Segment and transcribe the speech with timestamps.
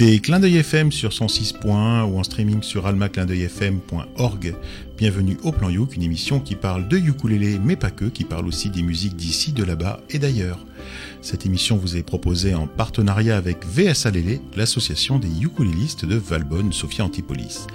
[0.00, 4.54] écoutez Clin d'œil FM sur 106.1 ou en streaming sur almaclindeuilfm.org.
[4.96, 8.46] Bienvenue au Plan Youk, une émission qui parle de ukulélé, mais pas que, qui parle
[8.46, 10.64] aussi des musiques d'ici, de là-bas et d'ailleurs.
[11.20, 16.72] Cette émission vous est proposée en partenariat avec VSA Lélé, l'association des ukulélistes de Valbonne,
[16.72, 17.66] Sophia Antipolis.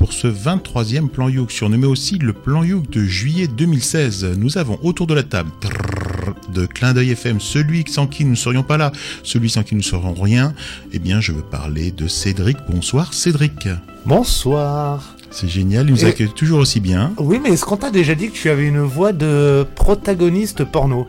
[0.00, 4.80] Pour ce 23e Plan Youk, surnommé aussi le Plan Youk de juillet 2016, nous avons
[4.82, 5.52] autour de la table
[6.52, 8.92] de Clin d'œil FM, celui sans qui nous ne serions pas là,
[9.22, 10.54] celui sans qui nous ne serions rien,
[10.92, 12.56] eh bien je veux parler de Cédric.
[12.68, 13.68] Bonsoir Cédric.
[14.06, 15.14] Bonsoir.
[15.30, 17.12] C'est génial, il nous accueille toujours aussi bien.
[17.18, 21.06] Oui, mais est-ce qu'on t'a déjà dit que tu avais une voix de protagoniste porno?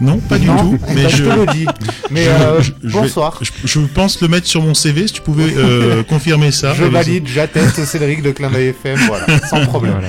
[0.00, 0.78] Non, pas du tout.
[0.94, 1.24] Mais bah, je...
[1.24, 1.66] te le dis.
[2.10, 3.40] Mais euh, bonsoir.
[3.64, 6.72] je, pense le mettre sur mon CV si tu pouvais euh, confirmer ça.
[6.74, 10.00] Je valide, j'atteste Cédric de Clin FM, voilà, sans problème.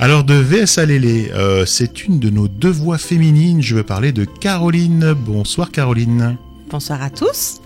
[0.00, 3.62] Alors de VSA Lélé, euh, c'est une de nos deux voix féminines.
[3.62, 5.14] Je veux parler de Caroline.
[5.16, 6.36] Bonsoir Caroline.
[6.68, 7.60] Bonsoir à tous.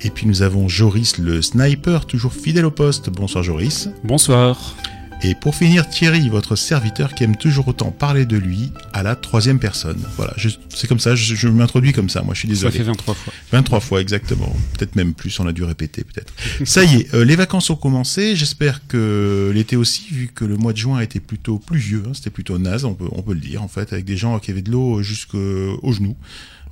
[0.00, 3.10] Et puis nous avons Joris le sniper, toujours fidèle au poste.
[3.10, 3.90] Bonsoir Joris.
[4.02, 4.76] Bonsoir.
[5.22, 9.16] Et pour finir, Thierry, votre serviteur qui aime toujours autant parler de lui à la
[9.16, 10.00] troisième personne.
[10.16, 10.34] Voilà,
[10.68, 12.70] c'est comme ça, je, m'introduis comme ça, moi je suis désolé.
[12.70, 13.32] Ça fait 23 fois.
[13.52, 14.54] 23 fois, exactement.
[14.76, 16.32] Peut-être même plus, on a dû répéter peut-être.
[16.64, 20.56] ça y est, euh, les vacances ont commencé, j'espère que l'été aussi, vu que le
[20.56, 23.34] mois de juin a été plutôt pluvieux, hein, c'était plutôt naze, on peut, on peut
[23.34, 26.16] le dire en fait, avec des gens qui avaient de l'eau jusqu'aux genoux.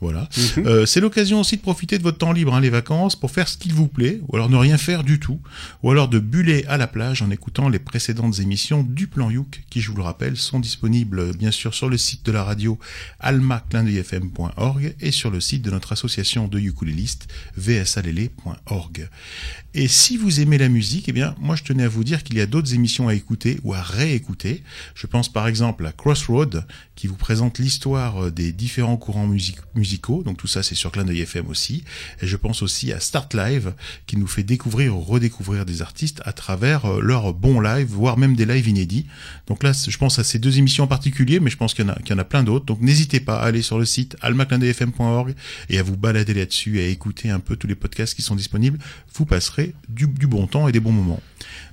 [0.01, 0.29] Voilà.
[0.59, 3.49] Euh, c'est l'occasion aussi de profiter de votre temps libre, hein, les vacances, pour faire
[3.49, 5.41] ce qu'il vous plaît, ou alors ne rien faire du tout,
[5.83, 9.63] ou alors de buller à la plage en écoutant les précédentes émissions du Plan Youk,
[9.71, 12.79] qui, je vous le rappelle, sont disponibles bien sûr sur le site de la radio
[13.21, 19.09] almaclindeuilfm.org et sur le site de notre association de ukulélistes vsalele.org.
[19.79, 22.39] Et si vous aimez la musique, eh bien, moi je tenais à vous dire qu'il
[22.39, 24.63] y a d'autres émissions à écouter ou à réécouter.
[24.95, 30.39] Je pense par exemple à Crossroad, qui vous présente l'histoire des différents courants musicaux donc
[30.39, 31.85] tout ça c'est sur Clin d'œil FM aussi.
[32.23, 33.75] Et je pense aussi à Start Live
[34.07, 38.17] qui nous fait découvrir ou redécouvrir des artistes à travers euh, leurs bons lives, voire
[38.17, 39.05] même des lives inédits.
[39.47, 42.13] Donc là je pense à ces deux émissions en particulier, mais je pense qu'il y
[42.15, 42.65] en a, plein d'autres.
[42.65, 45.35] Donc n'hésitez pas à aller sur le site almaclindeuilfm.org
[45.69, 48.79] et à vous balader là-dessus, à écouter un peu tous les podcasts qui sont disponibles.
[49.13, 51.21] Vous passerez du, du bon temps et des bons moments.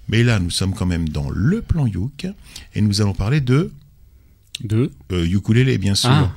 [0.10, 2.28] Mais là, nous sommes quand même dans le plan Youk
[2.76, 3.72] et nous allons parler de
[4.64, 6.12] de euh, ukulélé, bien sûr.
[6.12, 6.32] Ah,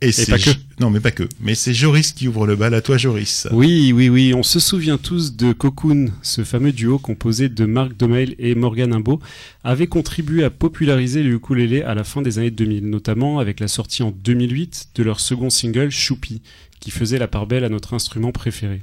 [0.00, 0.50] Et, pas que.
[0.80, 1.28] Non, mais pas que.
[1.40, 2.72] Mais c'est Joris qui ouvre le bal.
[2.74, 3.46] À toi, Joris.
[3.52, 4.32] Oui, oui, oui.
[4.34, 8.92] On se souvient tous de Cocoon, ce fameux duo composé de Marc Domail et Morgan
[8.94, 9.20] Imbo,
[9.64, 13.68] avait contribué à populariser le ukulélé à la fin des années 2000, notamment avec la
[13.68, 16.40] sortie en 2008 de leur second single Choupi,
[16.80, 18.80] qui faisait la part belle à notre instrument préféré.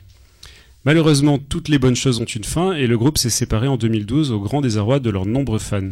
[0.85, 4.31] Malheureusement, toutes les bonnes choses ont une fin et le groupe s'est séparé en 2012
[4.31, 5.90] au grand désarroi de leurs nombreux fans.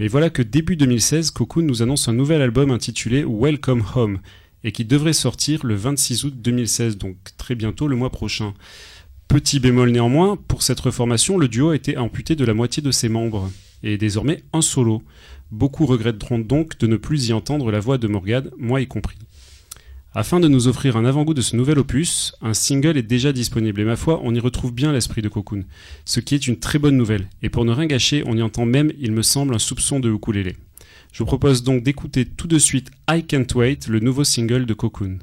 [0.00, 4.18] Mais voilà que début 2016, Cocoon nous annonce un nouvel album intitulé Welcome Home
[4.64, 8.54] et qui devrait sortir le 26 août 2016, donc très bientôt le mois prochain.
[9.28, 12.90] Petit bémol néanmoins, pour cette reformation, le duo a été amputé de la moitié de
[12.90, 13.52] ses membres
[13.84, 15.04] et est désormais un solo.
[15.52, 19.16] Beaucoup regretteront donc de ne plus y entendre la voix de Morgane, moi y compris.
[20.16, 23.80] Afin de nous offrir un avant-goût de ce nouvel opus, un single est déjà disponible
[23.80, 25.64] et ma foi, on y retrouve bien l'esprit de Cocoon,
[26.04, 27.28] ce qui est une très bonne nouvelle.
[27.42, 30.08] Et pour ne rien gâcher, on y entend même, il me semble, un soupçon de
[30.08, 30.54] ukulélé.
[31.12, 34.74] Je vous propose donc d'écouter tout de suite I Can't Wait, le nouveau single de
[34.74, 35.18] Cocoon.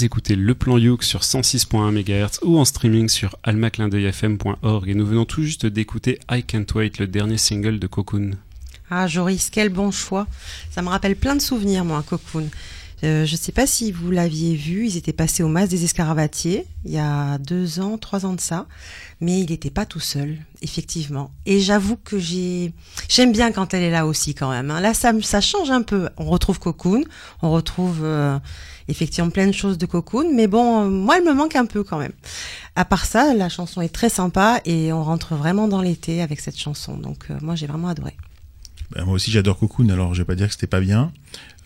[0.00, 5.04] Vous écoutez Le Plan Youk sur 106.1 MHz ou en streaming sur almaclindeuilfm.org et nous
[5.04, 8.30] venons tout juste d'écouter I Can't Wait, le dernier single de Cocoon.
[8.88, 10.26] Ah Joris, quel bon choix.
[10.70, 12.48] Ça me rappelle plein de souvenirs, moi, Cocoon.
[13.02, 15.84] Euh, je ne sais pas si vous l'aviez vu, ils étaient passés au Mas des
[15.84, 18.66] Escaravatiers il y a deux ans, trois ans de ça,
[19.20, 21.30] mais il n'était pas tout seul, effectivement.
[21.44, 22.72] Et j'avoue que j'ai,
[23.08, 24.70] j'aime bien quand elle est là aussi quand même.
[24.70, 24.80] Hein.
[24.80, 26.08] Là, ça, ça change un peu.
[26.16, 27.04] On retrouve Cocoon,
[27.42, 28.38] on retrouve euh,
[28.88, 31.98] effectivement plein de choses de Cocoon, mais bon, moi, elle me manque un peu quand
[31.98, 32.12] même.
[32.76, 36.40] À part ça, la chanson est très sympa et on rentre vraiment dans l'été avec
[36.40, 36.96] cette chanson.
[36.96, 38.16] Donc euh, moi, j'ai vraiment adoré.
[38.92, 41.12] Ben, moi aussi j'adore Cocoon, alors je vais pas dire que c'était pas bien.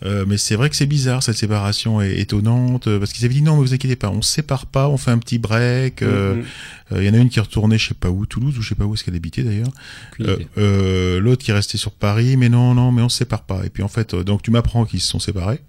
[0.03, 3.33] Euh, mais c'est vrai que c'est bizarre, cette séparation est étonnante, euh, parce qu'ils avaient
[3.33, 6.01] dit non, mais vous inquiétez pas, on se sépare pas, on fait un petit break.
[6.01, 6.43] Euh,
[6.91, 8.69] Il y en a une qui est retournée, je sais pas où, Toulouse, ou je
[8.69, 9.71] sais pas où est-ce qu'elle habitait d'ailleurs.
[10.19, 13.65] L'autre qui est resté sur Paris, mais non, non, mais on se sépare pas.
[13.65, 15.61] Et puis en fait, donc tu m'apprends qu'ils se sont séparés.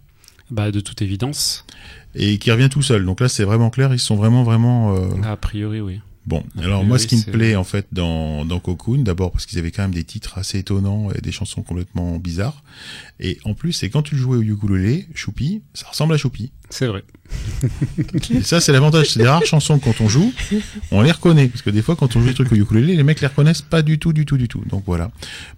[0.50, 1.64] Bah de toute évidence.
[2.14, 3.04] Et qui revient tout seul.
[3.04, 4.94] Donc là, c'est vraiment clair, ils sont vraiment, vraiment.
[5.22, 6.00] A priori, oui.
[6.26, 9.60] Bon, alors moi, ce qui me plaît en fait dans, dans Cocoon, d'abord parce qu'ils
[9.60, 12.64] avaient quand même des titres assez étonnants et des chansons complètement bizarres.
[13.18, 16.52] Et en plus, c'est quand tu jouais au ukulélé, Choupi, ça ressemble à Choupi.
[16.68, 17.02] C'est vrai.
[18.30, 19.10] Et ça, c'est l'avantage.
[19.10, 20.32] C'est des rares chansons quand on joue,
[20.90, 21.48] on les reconnaît.
[21.48, 23.62] Parce que des fois, quand on joue des trucs au ukulélé, les mecs les reconnaissent
[23.62, 24.62] pas du tout, du tout, du tout.
[24.66, 25.10] Donc voilà.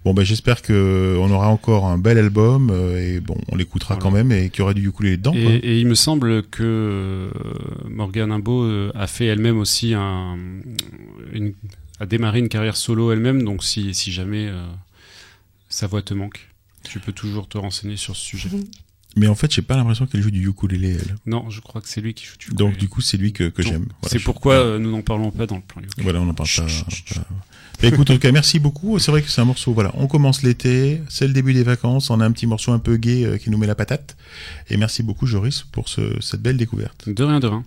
[0.05, 3.97] Bon, ben j'espère que on aura encore un bel album euh, et bon, on l'écoutera
[3.97, 5.33] quand même et qu'il y aura du ukulélé dedans.
[5.33, 5.51] Et, quoi.
[5.61, 7.29] et, il me semble que euh,
[7.89, 10.37] Morgane Imbo euh, a fait elle-même aussi un,
[11.33, 11.53] une,
[11.99, 13.43] a démarré une carrière solo elle-même.
[13.43, 14.65] Donc si, si jamais euh,
[15.67, 16.48] sa voix te manque,
[16.83, 18.49] tu peux toujours te renseigner sur ce sujet.
[19.15, 21.15] Mais en fait, j'ai pas l'impression qu'elle joue du ukulélé, elle.
[21.25, 23.49] Non, je crois que c'est lui qui joue du Donc du coup, c'est lui que,
[23.49, 23.87] que j'aime.
[24.01, 26.03] Voilà, c'est je- pourquoi euh, nous n'en parlons pas dans le plan ukulélé.
[26.03, 26.67] Voilà, on n'en parle Chut, pas.
[26.69, 27.15] chut, chut.
[27.17, 27.25] pas-
[27.81, 28.99] Mais écoute, en tout cas, merci beaucoup.
[28.99, 29.73] C'est vrai que c'est un morceau.
[29.73, 32.11] Voilà, on commence l'été, c'est le début des vacances.
[32.11, 34.15] On a un petit morceau un peu gay euh, qui nous met la patate.
[34.69, 37.09] Et merci beaucoup, Joris, pour ce, cette belle découverte.
[37.09, 37.63] De rien, de rien.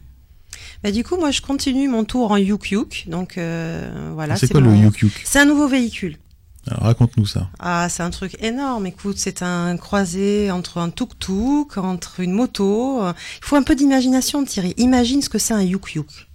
[0.84, 3.04] Bah, du coup, moi, je continue mon tour en Yuk Yuk.
[3.08, 4.36] Donc euh, voilà.
[4.36, 5.22] c'est quoi mon- le Yuk Yuk?
[5.24, 6.18] C'est un nouveau véhicule.
[6.66, 7.48] Raconte-nous ça.
[7.58, 8.86] Ah, c'est un truc énorme.
[8.86, 13.02] Écoute, c'est un croisé entre un tuk-tuk, entre une moto.
[13.08, 14.74] Il faut un peu d'imagination, Thierry.
[14.76, 16.28] Imagine ce que c'est un Yuk Yuk.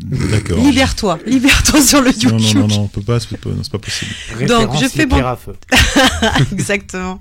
[0.00, 0.58] D'accord.
[0.58, 3.78] Libère-toi, libère-toi sur le Yuk Non, non, non, non, on peut pas, c'est pas, pas
[3.80, 4.12] possible.
[4.36, 5.20] Référence je fais bon-.
[6.52, 7.20] Exactement.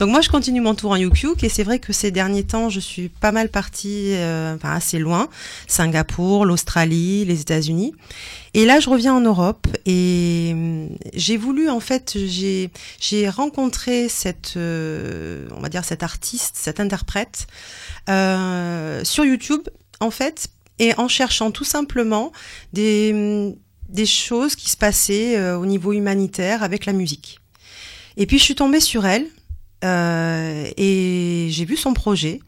[0.00, 2.42] Donc moi, je continue mon tour en Yuk Yuk et c'est vrai que ces derniers
[2.42, 5.28] temps, je suis pas mal partie, euh, enfin assez loin,
[5.68, 7.94] Singapour, l'Australie, les États-Unis.
[8.54, 14.08] Et là, je reviens en Europe et hum, j'ai voulu, en fait, j'ai j'ai rencontré
[14.08, 17.46] cette, euh, on va dire, cette artiste, cette interprète
[18.08, 19.62] euh, sur YouTube,
[20.00, 20.48] en fait,
[20.80, 22.32] et en cherchant tout simplement
[22.72, 23.54] des hum,
[23.88, 27.40] des choses qui se passaient euh, au niveau humanitaire avec la musique.
[28.16, 29.26] Et puis je suis tombée sur elle
[29.84, 32.40] euh, et j'ai vu son projet.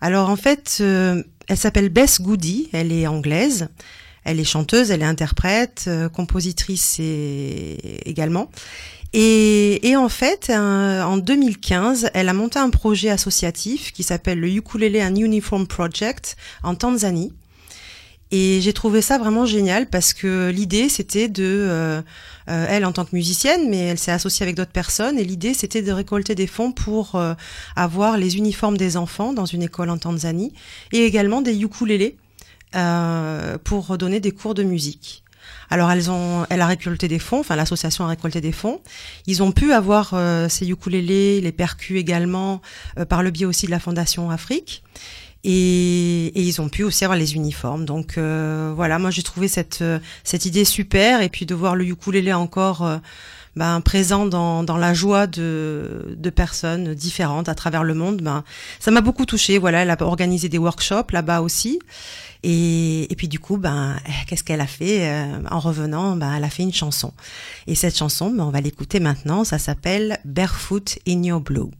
[0.00, 3.68] Alors en fait, euh, elle s'appelle Bess Goody, elle est anglaise,
[4.24, 8.50] elle est chanteuse, elle est interprète, euh, compositrice et, également.
[9.12, 15.02] Et, en fait, en 2015, elle a monté un projet associatif qui s'appelle le Ukulele
[15.02, 17.32] and Uniform Project en Tanzanie.
[18.32, 22.00] Et j'ai trouvé ça vraiment génial parce que l'idée c'était de, euh,
[22.50, 25.54] euh, elle en tant que musicienne, mais elle s'est associée avec d'autres personnes, et l'idée
[25.54, 27.34] c'était de récolter des fonds pour euh,
[27.76, 30.52] avoir les uniformes des enfants dans une école en Tanzanie,
[30.92, 32.16] et également des ukulélés
[32.74, 35.22] euh, pour donner des cours de musique.
[35.68, 38.80] Alors elles ont, elle a récolté des fonds, enfin l'association a récolté des fonds.
[39.26, 40.14] Ils ont pu avoir
[40.48, 42.60] ces ukulélés, les percus également,
[43.08, 44.82] par le biais aussi de la Fondation Afrique.
[45.42, 47.84] Et, et ils ont pu aussi avoir les uniformes.
[47.84, 51.22] Donc euh, voilà, moi j'ai trouvé cette euh, cette idée super.
[51.22, 52.98] Et puis de voir le ukulélé encore euh,
[53.56, 58.44] ben, présent dans, dans la joie de, de personnes différentes à travers le monde, ben,
[58.78, 59.58] ça m'a beaucoup touché.
[59.58, 61.78] Voilà, elle a organisé des workshops là-bas aussi.
[62.42, 66.44] Et, et puis du coup, ben, qu'est-ce qu'elle a fait euh, En revenant, ben, elle
[66.44, 67.12] a fait une chanson.
[67.66, 69.44] Et cette chanson, ben, on va l'écouter maintenant.
[69.44, 71.70] Ça s'appelle Barefoot in Your Blue.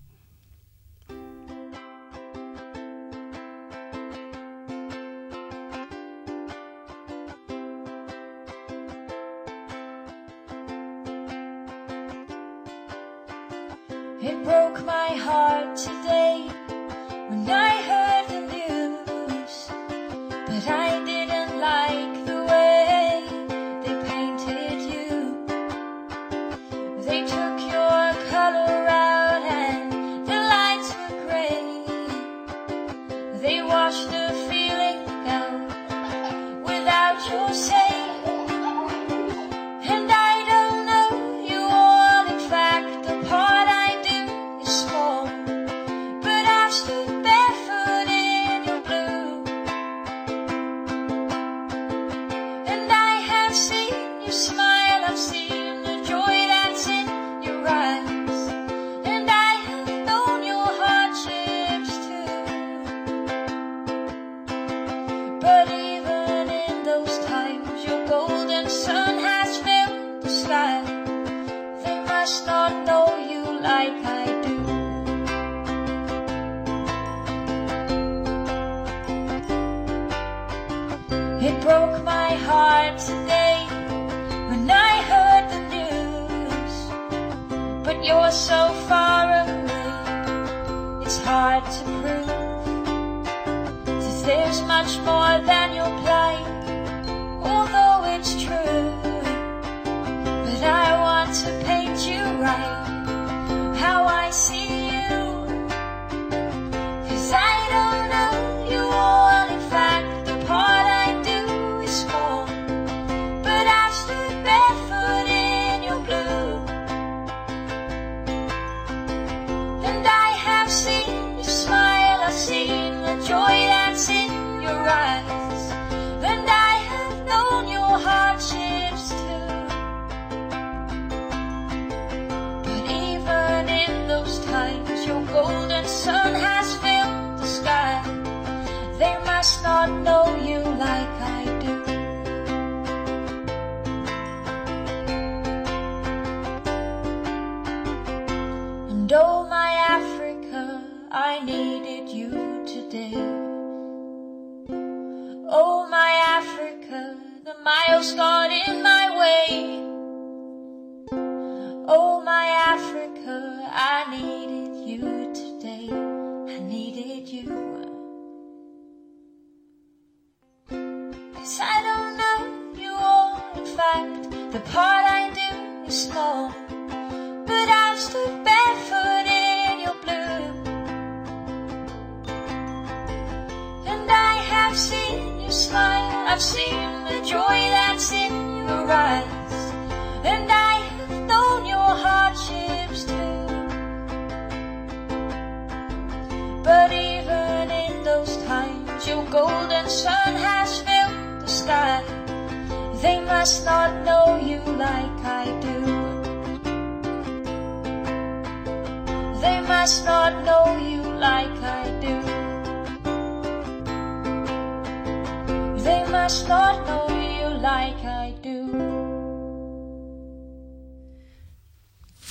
[14.22, 16.50] It broke my heart today.
[17.30, 17.99] When I heard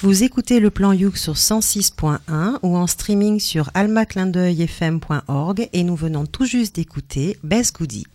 [0.10, 6.26] Vous écoutez le plan Youk sur 106.1 ou en streaming sur almaclindeuilfm.org et nous venons
[6.26, 8.08] tout juste d'écouter Best Goody.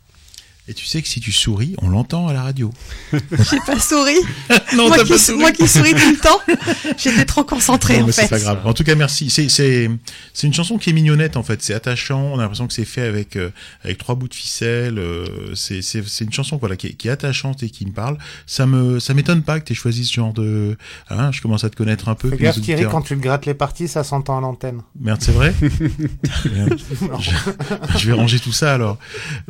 [0.66, 2.72] Et tu sais que si tu souris, on l'entend à la radio.
[3.12, 4.14] J'ai pas souri.
[4.74, 5.38] non, moi, t'as qui, pas souri.
[5.38, 6.40] moi qui souris tout le temps.
[6.96, 8.22] J'étais trop concentrée Non, en mais fait.
[8.22, 8.60] c'est pas grave.
[8.66, 9.28] En tout cas, merci.
[9.28, 9.90] C'est
[10.42, 11.62] une chanson qui est mignonnette en fait.
[11.62, 12.18] C'est attachant.
[12.32, 13.50] On a l'impression que c'est fait avec euh,
[13.82, 14.98] avec trois bouts de ficelle.
[14.98, 18.16] euh, c'est une chanson voilà qui est, qui est attachante et qui me parle.
[18.46, 20.78] Ça me ça m'étonne pas que t'aies choisi ce genre de.
[21.10, 22.30] Hein, je commence à te connaître un peu.
[22.30, 24.80] Fais gaffe Thierry, quand tu te grattes les parties, ça s'entend à l'antenne.
[24.98, 25.54] Merde, c'est vrai.
[26.54, 26.78] Merde.
[27.20, 28.96] je, je vais ranger tout ça alors.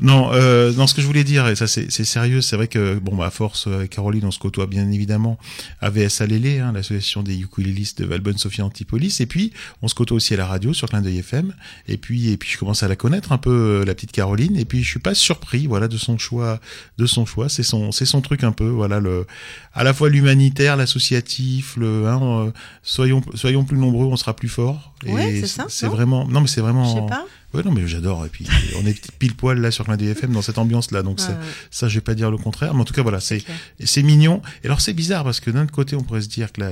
[0.00, 2.99] Non, euh, non, ce que je voulais dire, et ça c'est sérieux, c'est vrai que
[2.99, 5.38] bon, bah, à force euh, avec Caroline, on se côtoie bien évidemment
[5.82, 9.94] à VSA Lélé, hein, l'association des ukulélistes de Valbonne Sophie Antipolis, et puis on se
[9.94, 11.52] côtoie aussi à la radio sur Clin d'œil FM,
[11.88, 14.56] et puis et puis je commence à la connaître un peu euh, la petite Caroline,
[14.56, 16.58] et puis je suis pas surpris, voilà, de son choix,
[16.96, 19.26] de son choix, c'est son c'est son truc un peu, voilà le
[19.75, 22.50] à la fois l'humanitaire, l'associatif, le hein, euh,
[22.82, 24.94] soyons soyons plus nombreux, on sera plus fort.
[25.06, 27.26] Ouais, c'est ça, C'est vraiment non mais c'est Je vraiment sais pas.
[27.54, 28.26] Ouais, non, mais j'adore.
[28.26, 28.46] Et puis,
[28.82, 31.02] on est pile poil là sur Clin FM dans cette ambiance-là.
[31.02, 31.37] Donc, Ouais, ça, ouais.
[31.70, 32.75] ça, je vais pas dire le contraire.
[32.75, 33.42] Mais en tout cas, voilà, c'est,
[33.84, 34.42] c'est mignon.
[34.62, 36.70] Et alors, c'est bizarre parce que d'un côté, on pourrait se dire que la,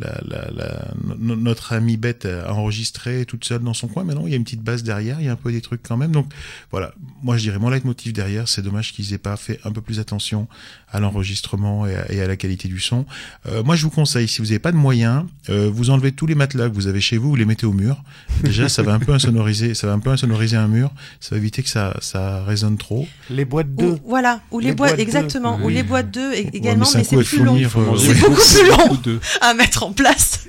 [0.00, 4.04] la, la, la- no- notre amie Bête a enregistré toute seule dans son coin.
[4.04, 5.20] Mais non, il y a une petite base derrière.
[5.20, 6.12] Il y a un peu des trucs quand même.
[6.12, 6.26] Donc,
[6.70, 6.92] voilà.
[7.22, 8.48] Moi, je dirais mon leitmotiv derrière.
[8.48, 10.48] C'est dommage qu'ils aient pas fait un peu plus attention
[10.90, 13.04] à l'enregistrement et à, et à la qualité du son.
[13.46, 16.26] Euh, moi, je vous conseille, si vous n'avez pas de moyens, euh, vous enlevez tous
[16.26, 18.02] les matelas que vous avez chez vous, vous les mettez au mur.
[18.42, 20.90] Déjà, ça va un peu insonoriser, ça va un peu insonoriser un mur.
[21.20, 23.06] Ça va éviter que ça, ça résonne trop.
[23.30, 23.98] Les boîtes Ou, d'œufs.
[24.06, 27.00] voilà, ou les, Les boîtes, exactement, ou les boîtes d'œufs é- Ouais, également, c'est un
[27.00, 27.56] mais c'est plus long.
[27.56, 28.14] euh, C'est ouais.
[28.20, 30.40] beaucoup plus long à mettre en place.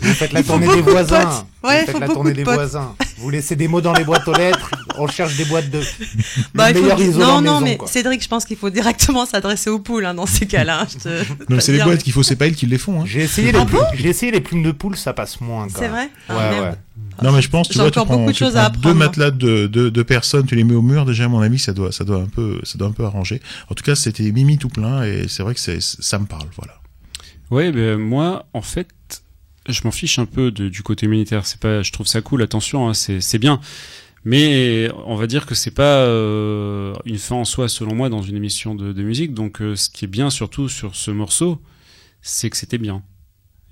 [0.00, 1.44] Vous faites la tournée des voisins.
[1.64, 2.54] Ouais, vous faites faut la tournée de des potes.
[2.54, 2.94] voisins.
[3.18, 4.70] Vous laissez des mots dans les boîtes aux lettres.
[4.98, 5.98] On cherche des boîtes d'œufs.
[6.54, 7.88] Bah, faut- Non, non, maison, mais quoi.
[7.88, 10.82] Cédric, je pense qu'il faut directement s'adresser aux poules hein, dans ces cas-là.
[10.82, 12.78] hein, te- Non, mais pas c'est les boîtes qu'il faut, c'est pas elles qui les
[12.78, 13.00] font.
[13.00, 13.04] Hein.
[13.06, 15.66] J'ai essayé, Ah les plumes, j'ai essayé les plumes de poule, ça passe moins.
[15.74, 16.72] C'est vrai Ah, Ouais.
[17.22, 18.62] Non, mais je pense, tu J'ai vois, tu encore prends, beaucoup de tu choses prends
[18.64, 21.04] à deux matelas de, de, de personnes, tu les mets au mur.
[21.04, 23.40] Déjà, à mon avis, ça doit, ça doit un peu, ça doit un peu arranger.
[23.70, 26.46] En tout cas, c'était Mimi tout plein et c'est vrai que c'est, ça me parle,
[26.56, 26.74] voilà.
[27.50, 28.88] Ouais, ben moi, en fait,
[29.68, 31.44] je m'en fiche un peu de- du côté militaire.
[31.46, 33.60] C'est pas, je trouve ça cool, attention, hein, c'est bien.
[34.28, 38.20] Mais on va dire que c'est pas euh, une fin en soi, selon moi, dans
[38.20, 39.32] une émission de, musique.
[39.32, 41.62] Donc, euh, ce qui est bien surtout sur ce morceau,
[42.20, 43.02] c'est que c'était bien.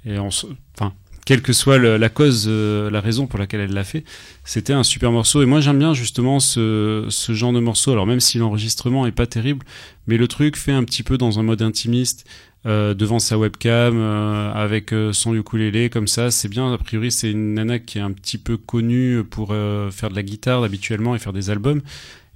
[0.07, 0.95] Et enfin,
[1.27, 4.03] quelle que soit la cause, euh, la raison pour laquelle elle l'a fait,
[4.45, 5.43] c'était un super morceau.
[5.43, 7.93] Et moi, j'aime bien justement ce, ce genre de morceau.
[7.93, 9.67] Alors, même si l'enregistrement est pas terrible,
[10.07, 12.27] mais le truc fait un petit peu dans un mode intimiste.
[12.67, 16.73] Euh, devant sa webcam euh, avec euh, son ukulélé comme ça c'est bien.
[16.73, 20.23] A priori c'est une nana qui est un petit peu connue pour faire de la
[20.25, 21.81] guitare habituellement et faire des albums.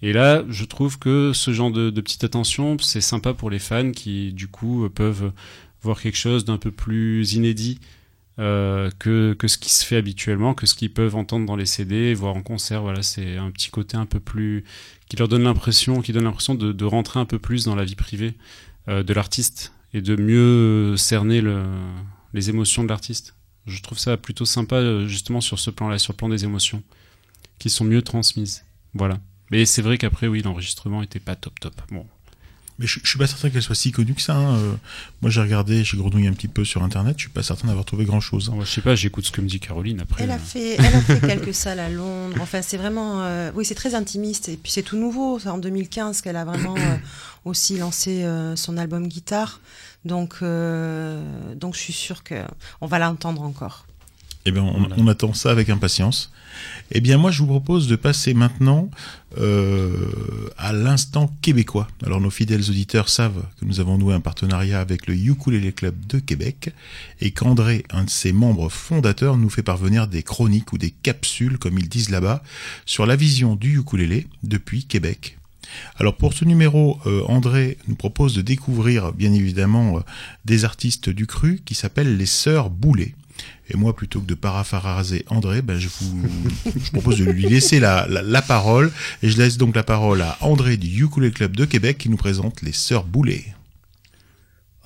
[0.02, 3.90] Et là je trouve que ce genre de, petite attention c'est sympa pour les fans
[3.90, 5.32] qui du coup peuvent
[5.82, 7.80] voir quelque chose d'un peu plus inédit
[8.38, 12.14] que, que ce qui se fait habituellement, que ce qu'ils peuvent entendre dans les CD,
[12.14, 12.82] voir en concert.
[12.82, 14.64] Voilà, c'est un petit côté un peu plus
[15.08, 17.96] qui leur donne l'impression, qui donne l'impression de, rentrer un peu plus dans la vie
[17.96, 18.34] privée
[18.86, 21.64] de l'artiste et de mieux cerner le,
[22.33, 23.35] les émotions de l'artiste.
[23.66, 26.83] Je trouve ça plutôt sympa euh, justement sur ce plan-là, sur le plan des émotions,
[27.59, 28.64] qui sont mieux transmises.
[28.94, 29.20] Voilà.
[29.50, 31.74] Mais c'est vrai qu'après, oui, l'enregistrement était pas top top.
[31.90, 32.07] Bon,
[32.80, 34.34] Mais je, je suis pas certain qu'elle soit si connue que ça.
[34.34, 34.56] hein.
[34.56, 34.72] Euh,
[35.22, 37.14] moi, j'ai regardé, j'ai grenouillé un petit peu sur Internet.
[37.18, 38.50] Je suis pas certain d'avoir trouvé grand chose.
[38.58, 40.24] je sais pas, j'écoute ce que me dit Caroline après.
[40.24, 42.36] Elle a euh, fait, elle a fait quelques salles à Londres.
[42.40, 44.48] Enfin, c'est vraiment, euh, oui, c'est très intimiste.
[44.48, 45.38] Et puis c'est tout nouveau.
[45.38, 46.96] C'est en 2015 qu'elle a vraiment euh,
[47.44, 49.60] aussi lancé euh, son album guitare.
[50.06, 51.22] Donc, euh,
[51.54, 52.36] donc je suis sûre que
[52.80, 53.84] on va l'entendre encore.
[54.46, 54.94] Eh bien, on, Voilà.
[54.98, 56.33] on attend ça avec impatience.
[56.92, 58.90] Eh bien, moi, je vous propose de passer maintenant
[59.38, 59.92] euh,
[60.59, 61.88] à l'instant québécois.
[62.05, 65.94] Alors, nos fidèles auditeurs savent que nous avons noué un partenariat avec le Ukulele Club
[66.07, 66.70] de Québec
[67.20, 71.59] et qu'André, un de ses membres fondateurs, nous fait parvenir des chroniques ou des capsules,
[71.59, 72.42] comme ils disent là-bas,
[72.87, 75.37] sur la vision du ukulélé depuis Québec.
[75.96, 80.00] Alors pour ce numéro, euh, André nous propose de découvrir bien évidemment euh,
[80.44, 83.14] des artistes du cru qui s'appellent les Sœurs Boulet.
[83.68, 86.22] Et moi, plutôt que de paraphraser André, ben, je vous
[86.85, 88.90] je propose de lui laisser la, la, la parole.
[89.22, 92.16] Et je laisse donc la parole à André du Ukulele Club de Québec qui nous
[92.16, 93.44] présente les Sœurs Boulet.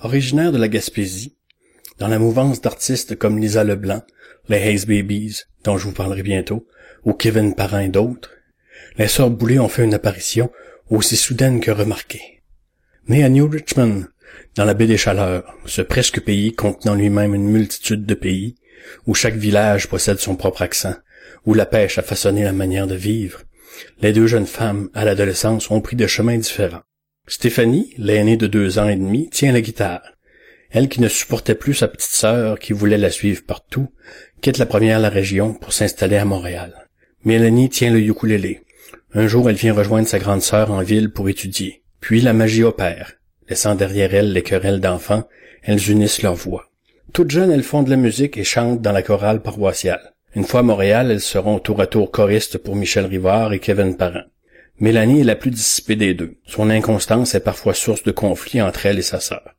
[0.01, 1.35] Originaire de la Gaspésie,
[1.97, 4.03] dans la mouvance d'artistes comme Lisa Leblanc,
[4.49, 6.67] les Haze Babies, dont je vous parlerai bientôt,
[7.05, 8.31] ou Kevin Parent et d'autres,
[8.97, 10.51] les Sœurs Boulet ont fait une apparition
[10.89, 12.43] aussi soudaine que remarquée.
[13.07, 14.05] Né à New Richmond,
[14.55, 18.55] dans la baie des Chaleurs, ce presque pays contenant lui-même une multitude de pays,
[19.05, 20.95] où chaque village possède son propre accent,
[21.45, 23.41] où la pêche a façonné la manière de vivre,
[24.01, 26.83] les deux jeunes femmes, à l'adolescence, ont pris des chemins différents.
[27.27, 30.13] Stéphanie, l'aînée de deux ans et demi, tient la guitare.
[30.69, 33.89] Elle qui ne supportait plus sa petite sœur, qui voulait la suivre partout,
[34.41, 36.87] quitte la première la région pour s'installer à Montréal.
[37.23, 38.61] Mélanie tient le ukulélé.
[39.13, 41.83] Un jour, elle vient rejoindre sa grande sœur en ville pour étudier.
[42.01, 43.13] Puis la magie opère.
[43.49, 45.27] Laissant derrière elles les querelles d'enfants,
[45.63, 46.69] elles unissent leurs voix.
[47.13, 50.13] Toutes jeunes, elles font de la musique et chantent dans la chorale paroissiale.
[50.35, 53.95] Une fois à Montréal, elles seront tour à tour choristes pour Michel Rivard et Kevin
[53.95, 54.25] Parent.
[54.79, 56.35] Mélanie est la plus dissipée des deux.
[56.45, 59.55] Son inconstance est parfois source de conflits entre elle et sa sœur.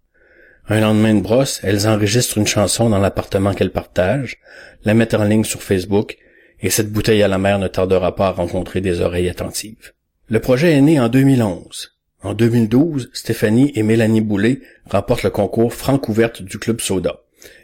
[0.68, 4.36] Un lendemain de brosse, elles enregistrent une chanson dans l'appartement qu'elles partagent,
[4.84, 6.18] la mettent en ligne sur Facebook,
[6.60, 9.92] et cette bouteille à la mer ne tardera pas à rencontrer des oreilles attentives.
[10.28, 11.95] Le projet est né en 2011.
[12.22, 17.20] En 2012, Stéphanie et Mélanie Boulet remportent le concours Franc ouverte du Club Soda.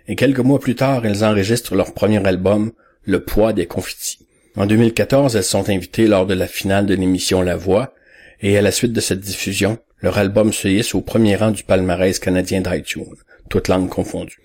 [0.09, 2.73] Et quelques mois plus tard, elles enregistrent leur premier album,
[3.05, 4.27] Le poids des confitis.
[4.57, 7.95] En 2014, elles sont invitées lors de la finale de l'émission La Voix,
[8.43, 11.63] et à la suite de cette diffusion, leur album se hisse au premier rang du
[11.63, 13.17] palmarès canadien d'iTunes,
[13.49, 14.41] toutes langues confondues.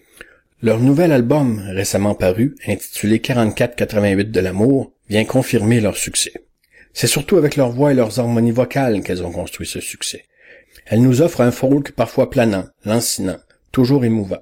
[0.61, 6.33] Leur nouvel album, récemment paru, intitulé 4488 de l'amour, vient confirmer leur succès.
[6.99, 10.25] C'est surtout avec leur voix et leurs harmonies vocales qu'elles ont construit ce succès.
[10.87, 13.37] Elles nous offrent un folk parfois planant, lancinant,
[13.71, 14.41] toujours émouvant.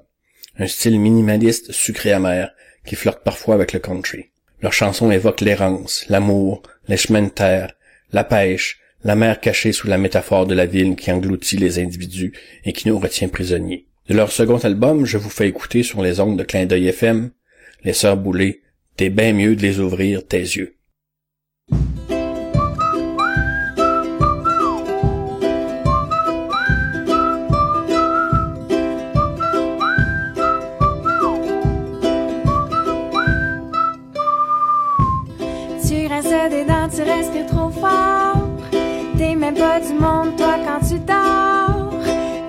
[0.57, 2.49] Un style minimaliste, sucré amer,
[2.85, 4.29] qui flirte parfois avec le country.
[4.61, 7.73] Leurs chansons évoquent l'errance, l'amour, les chemins de terre,
[8.13, 12.31] la pêche, la mer cachée sous la métaphore de la ville qui engloutit les individus
[12.63, 13.85] et qui nous retient prisonniers.
[14.07, 17.31] De leur second album, je vous fais écouter sur les ondes de Clin d'œil FM,
[17.83, 18.61] Les Sœurs Boulées,
[18.95, 20.74] T'es bien mieux de les ouvrir tes yeux.
[37.79, 38.49] Fort.
[39.17, 41.91] T'es même pas du monde, toi, quand tu dors.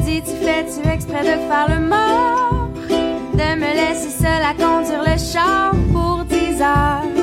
[0.00, 2.68] Dis, tu fais-tu exprès de faire le mort?
[2.88, 7.15] De me laisser seule à conduire le char pour 10 heures.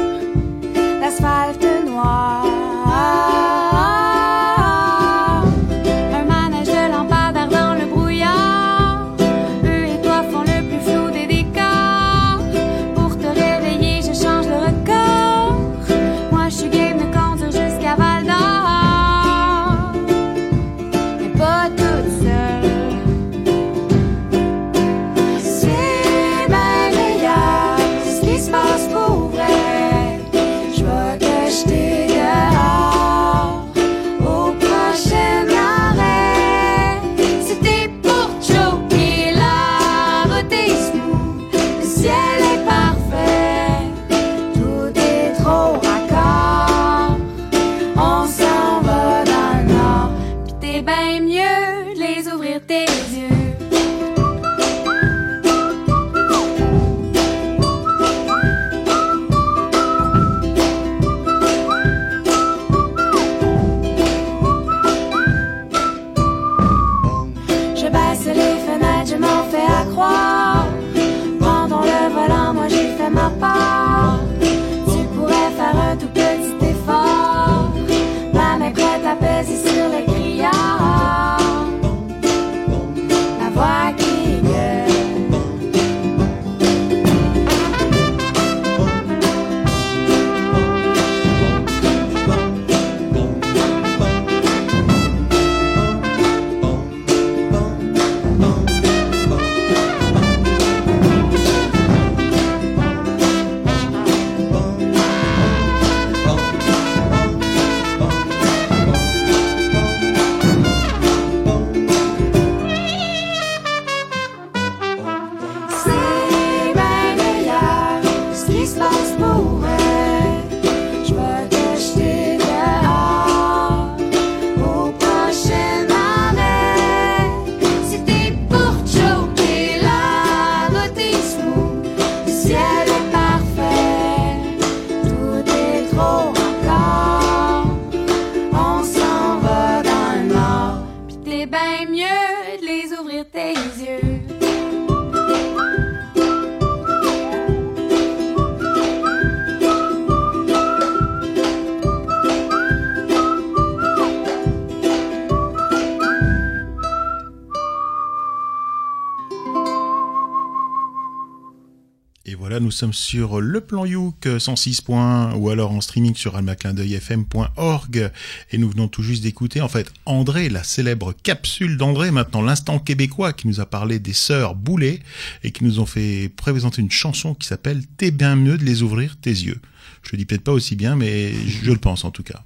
[162.31, 168.11] Voilà, nous sommes sur le plan Youk 106 points ou alors en streaming sur almaclindeuilfm.org
[168.51, 172.79] et nous venons tout juste d'écouter en fait André, la célèbre capsule d'André, maintenant l'instant
[172.79, 175.01] québécois qui nous a parlé des sœurs Boulet
[175.43, 178.83] et qui nous ont fait présenter une chanson qui s'appelle T'es bien mieux de les
[178.83, 179.59] ouvrir tes yeux.
[180.01, 182.41] Je le dis peut-être pas aussi bien mais je le pense en tout cas.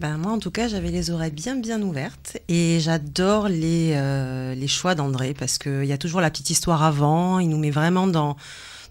[0.00, 4.54] Ben, moi, en tout cas, j'avais les oreilles bien, bien ouvertes et j'adore les, euh,
[4.54, 7.38] les choix d'André parce qu'il y a toujours la petite histoire avant.
[7.38, 8.36] Il nous met vraiment dans,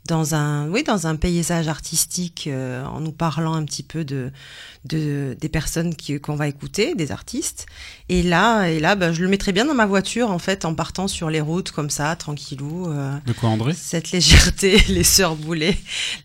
[0.06, 4.32] dans un, oui, dans un paysage artistique euh, en nous parlant un petit peu de,
[4.86, 7.66] de des personnes qui, qu'on va écouter, des artistes.
[8.10, 10.76] Et là, et là, ben, je le mettrais bien dans ma voiture en fait, en
[10.76, 12.90] partant sur les routes comme ça, tranquillou.
[12.92, 13.74] euh, De quoi, André?
[13.74, 15.78] Cette légèreté, les sœurs Boulet,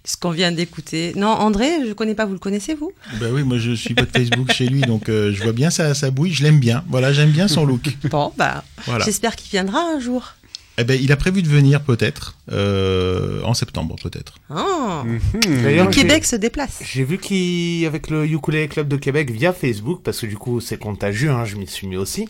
[0.04, 1.12] ce qu'on vient d'écouter.
[1.16, 2.92] Non, André, je connais pas, vous le connaissez vous?
[3.20, 5.70] Bah oui, moi je suis pas de Facebook chez lui donc euh, je vois bien
[5.70, 6.84] sa, sa bouille, je l'aime bien.
[6.88, 7.96] Voilà, j'aime bien son look.
[8.10, 9.04] Bon, bah, Voilà.
[9.04, 10.34] j'espère qu'il viendra un jour.
[10.80, 14.34] Eh ben, il a prévu de venir peut-être euh, en septembre peut-être.
[14.48, 15.02] Oh,
[15.62, 16.80] D'ailleurs, le Québec se déplace.
[16.84, 20.78] J'ai vu qu'avec le Ukulele Club de Québec via Facebook, parce que du coup c'est
[20.78, 22.28] contagieux, hein, je m'y suis mis aussi,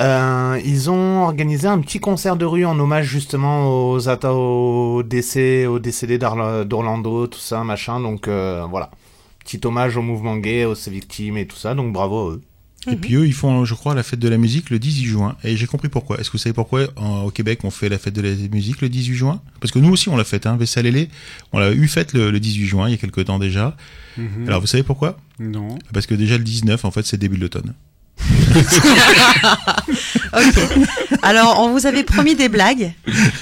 [0.00, 5.66] euh, ils ont organisé un petit concert de rue en hommage justement aux, aux décès,
[5.66, 8.00] aux décédés d'Orlando, tout ça, machin.
[8.00, 8.90] Donc euh, voilà,
[9.44, 11.76] petit hommage au mouvement gay, aux ses victimes et tout ça.
[11.76, 12.40] Donc bravo à eux.
[12.90, 15.36] Et puis eux, ils font, je crois, la fête de la musique le 18 juin.
[15.44, 16.18] Et j'ai compris pourquoi.
[16.20, 18.80] Est-ce que vous savez pourquoi en- au Québec on fait la fête de la musique
[18.80, 19.40] le 18 juin?
[19.60, 20.56] Parce que nous aussi on l'a faite, hein.
[20.56, 21.08] Vessalélé,
[21.52, 23.76] on l'a eu faite le, le 18 juin il y a quelques temps déjà.
[24.16, 24.46] Mhm.
[24.48, 25.18] Alors vous savez pourquoi?
[25.38, 25.78] Non.
[25.92, 27.74] Parce que déjà le 19 en fait c'est début de l'automne.
[30.32, 30.58] Ok.
[31.22, 32.92] Alors, on vous avait promis des blagues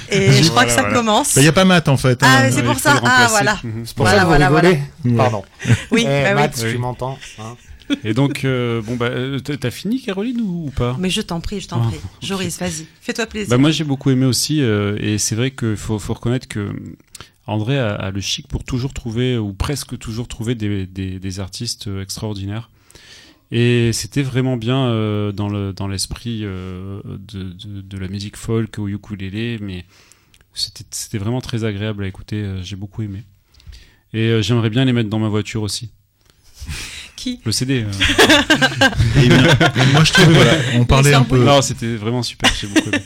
[0.09, 1.35] et je crois que ça commence.
[1.35, 2.19] Il n'y a pas maths en fait.
[2.21, 2.49] Ah, hein.
[2.51, 2.99] c'est pour ça.
[3.03, 3.59] Ah, voilà.
[3.63, 3.83] Mhm.
[3.85, 4.77] C'est pour Voilà, ça que vous voilà.
[5.17, 5.43] Pardon.
[5.91, 6.33] Oui, Eh, bah oui.
[6.35, 6.71] Matt, oui.
[6.71, 7.55] tu m'entends hein?
[8.03, 10.95] Et donc, euh, bon, bah, euh, t'as fini, Caroline, ou, ou pas?
[10.99, 11.99] Mais je t'en prie, je t'en Ah, prie.
[12.21, 13.49] Joris, vas-y, fais-toi plaisir.
[13.49, 16.71] Bah moi j'ai beaucoup aimé aussi euh, et c'est vrai qu'il faut, faut reconnaître que
[17.47, 21.39] André a, a le chic pour toujours trouver ou presque toujours trouver des, des, des
[21.39, 22.69] artistes extraordinaires.
[23.51, 28.79] Et c'était vraiment bien euh, dans le dans l'esprit de, de, de la musique folk
[28.79, 29.85] au ukulélé mais
[30.55, 33.23] c'était vraiment très agréable à écouter j'ai beaucoup aimé.
[34.13, 35.91] Et j'aimerais bien les mettre dans ma voiture aussi
[37.25, 37.91] Qui le CD euh.
[39.17, 39.37] Eh bien,
[39.93, 43.01] moi je trouvais voilà, on parlait un peu, non c'était vraiment super j'ai beaucoup aimé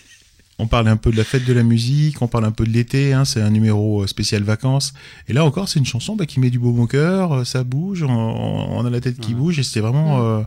[0.58, 2.70] on parlait un peu de la fête de la musique, on parle un peu de
[2.70, 3.12] l'été.
[3.12, 4.94] Hein, c'est un numéro euh, spécial vacances.
[5.28, 7.62] Et là encore c'est une chanson bah, qui met du beau au cœur, euh, ça
[7.64, 9.38] bouge, on, on a la tête qui Ouais.
[9.40, 10.42] bouge et c'était vraiment euh,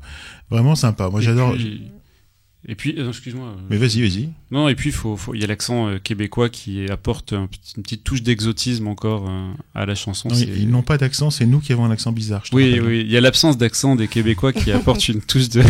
[0.50, 1.10] vraiment sympa.
[1.10, 1.54] Moi Et j'adore.
[1.54, 1.84] puis-
[2.70, 4.30] et puis euh, excuse-moi euh, Mais vas-y, vas-y.
[4.52, 8.04] Non, et puis il faut, y a l'accent euh, québécois qui apporte un une petite
[8.04, 9.30] touche d'exotisme encore
[9.74, 10.30] à la chanson.
[10.30, 12.44] Non, ils n'ont pas d'accent, c'est nous qui avons un accent bizarre.
[12.46, 15.64] je Oui, oui, il y a l'absence d'accent des Québécois qui apporte une touche de-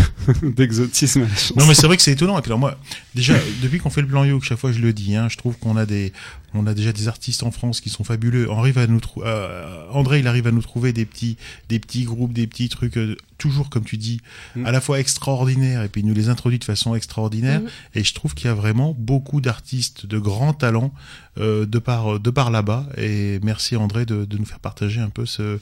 [0.43, 1.53] d'exotisme à la chanson.
[1.57, 2.37] Non, mais c'est vrai que c'est étonnant.
[2.37, 2.77] Alors moi,
[3.15, 5.57] déjà, depuis qu'on fait le plan Yoke, chaque fois je le dis, hein, je trouve
[5.57, 6.11] qu'on a des,
[6.53, 8.49] on a déjà des artistes en France qui sont fabuleux.
[8.51, 11.37] Henri va nous trou- euh, André, il arrive à nous trouver des petits,
[11.69, 14.19] des petits groupes, des petits trucs, euh, toujours comme tu dis,
[14.55, 14.65] Mm.
[14.65, 17.61] à la fois extraordinaires, et puis il nous les introduit de façon extraordinaire.
[17.61, 17.69] Mhm.
[17.95, 20.93] Et je trouve qu'il y a vraiment beaucoup d'artistes de grands talents
[21.37, 22.87] euh, de par, de par là-bas.
[22.97, 25.59] Et merci André de, de nous faire partager un peu ce,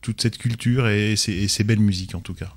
[0.00, 2.52] toute cette culture et ces, et ces belles musiques en tout cas.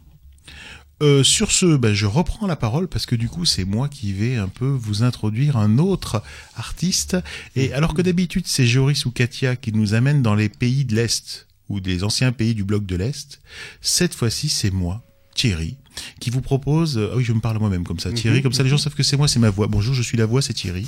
[1.01, 4.13] Euh, sur ce, ben, je reprends la parole parce que du coup, c'est moi qui
[4.13, 6.23] vais un peu vous introduire un autre
[6.55, 7.17] artiste.
[7.55, 10.95] Et alors que d'habitude, c'est Joris ou Katia qui nous amènent dans les pays de
[10.95, 13.41] l'Est ou des anciens pays du bloc de l'Est,
[13.81, 15.01] cette fois-ci, c'est moi,
[15.33, 15.77] Thierry,
[16.19, 16.99] qui vous propose.
[17.11, 18.41] Ah oui, je me parle moi-même comme ça, Thierry.
[18.41, 19.67] Comme ça, les gens savent que c'est moi, c'est ma voix.
[19.67, 20.87] Bonjour, je suis la voix, c'est Thierry.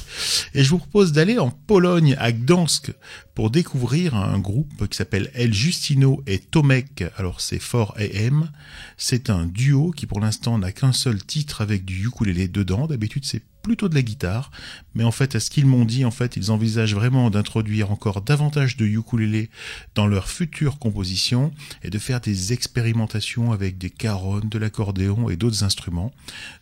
[0.54, 2.92] Et je vous propose d'aller en Pologne, à Gdansk,
[3.36, 7.04] pour découvrir un groupe qui s'appelle El Justino et Tomek.
[7.18, 8.50] Alors, c'est fort AM.
[8.98, 12.88] C'est un duo qui, pour l'instant, n'a qu'un seul titre avec du ukulélé dedans.
[12.88, 14.52] D'habitude, c'est plutôt de la guitare.
[14.94, 18.22] Mais en fait, à ce qu'ils m'ont dit, en fait, ils envisagent vraiment d'introduire encore
[18.22, 19.50] davantage de ukulélé
[19.96, 21.52] dans leurs futures compositions
[21.84, 26.14] et de faire des expérimentations avec des caronnes, de l'accordéon et d'autres instruments.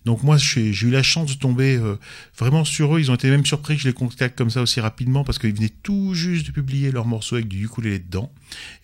[0.06, 1.98] Donc moi, j'ai eu la chance de tomber euh,
[2.38, 3.02] vraiment sur eux.
[3.02, 5.54] Ils ont été même surpris que je les contacte comme ça aussi rapidement parce qu'ils
[5.54, 8.32] venaient tout juste de publier leur morceau avec du ukulélé dedans.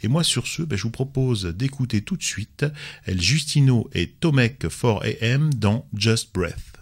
[0.02, 2.66] Et moi, sur ce, ben, je vous propose d'écouter tout de suite
[3.06, 6.80] El Justino et Tomek 4AM dans Just Breath.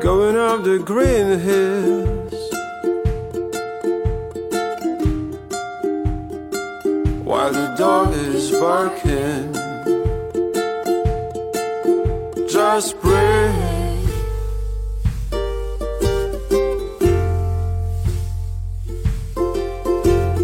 [0.00, 2.32] Going up the green hills.
[7.24, 9.52] While the dog is barking.
[12.48, 13.68] Just breathe.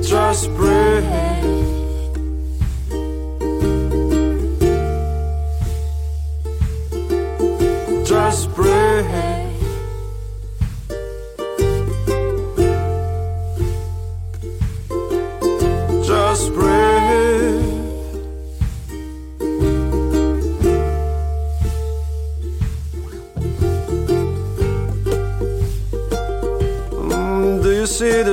[0.02, 1.04] Just breathe.
[8.04, 9.23] Just breathe.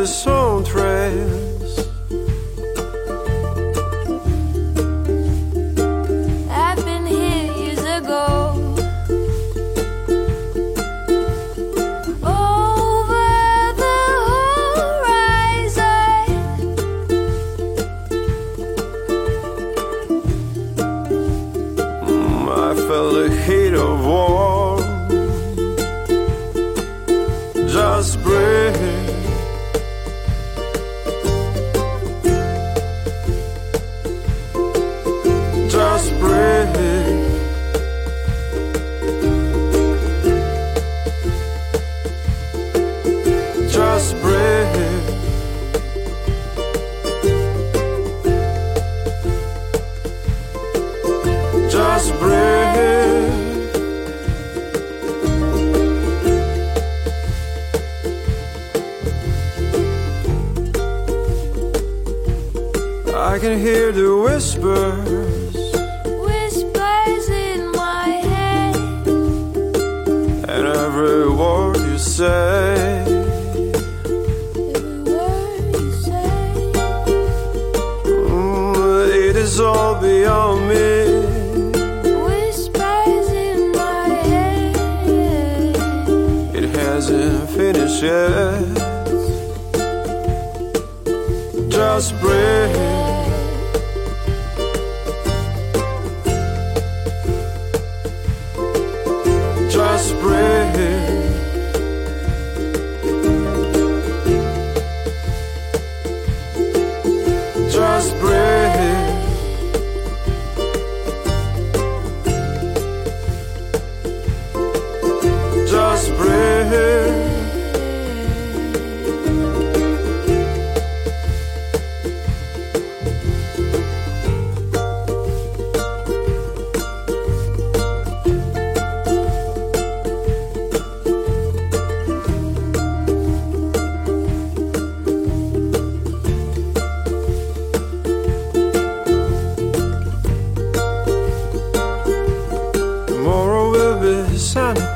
[0.01, 0.40] You see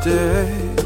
[0.06, 0.85] day.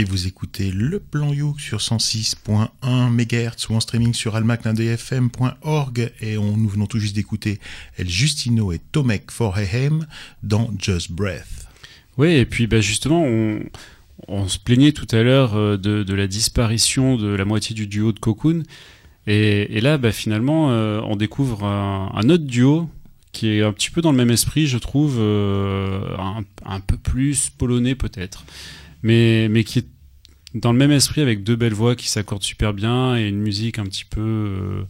[0.00, 2.70] Et vous écoutez le plan Youk sur 106.1
[3.10, 7.60] MHz ou en streaming sur almaclindfm.org et on, nous venons tout juste d'écouter
[7.98, 10.06] El Justino et Tomek Forheim
[10.42, 11.66] dans Just Breath.
[12.16, 13.60] Oui, et puis bah, justement, on,
[14.26, 18.12] on se plaignait tout à l'heure euh, de, la disparition de la moitié du duo
[18.12, 18.62] de Cocoon.
[19.26, 22.88] Et, là, bah, finalement, euh, on découvre un, autre duo
[23.32, 26.16] qui est un petit peu dans le même esprit, je trouve, euh,
[26.64, 28.46] un peu plus polonais peut-être,
[29.02, 29.86] mais, mais qui est
[30.54, 33.78] dans le même esprit avec deux belles voix qui s'accordent super bien et une musique
[33.78, 34.82] un petit peu euh,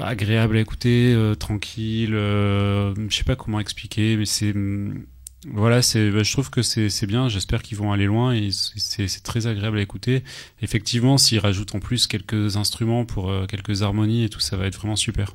[0.00, 2.14] agréable à écouter, euh, tranquille.
[2.14, 5.04] euh, je sais pas comment expliquer, mais c'est hum,
[5.50, 7.28] voilà, c'est, bah, je trouve que c'est, bien.
[7.28, 10.22] J'espère qu'ils vont aller loin et c'est, très agréable à écouter.
[10.60, 14.66] Effectivement, s'ils rajoutent en plus quelques instruments pour euh, quelques harmonies et tout, ça va
[14.66, 15.34] être vraiment super.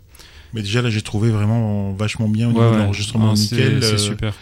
[0.53, 3.83] Mais déjà là j'ai trouvé vraiment vachement bien au niveau Ouais, de l'enregistrement nickel.
[3.83, 4.33] C'est super.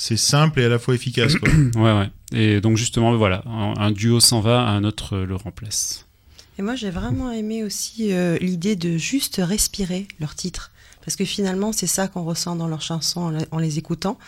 [0.00, 1.34] C'est simple et à la fois efficace.
[1.34, 1.48] Quoi.
[1.74, 2.10] Ouais, ouais.
[2.32, 6.06] Et donc justement, voilà, un, un duo s'en va, un autre euh, le remplace.
[6.56, 10.70] Et moi, j'ai vraiment aimé aussi euh, l'idée de juste respirer leur titre.
[11.04, 14.18] Parce que finalement, c'est ça qu'on ressent dans leurs chansons en, le- en les écoutant.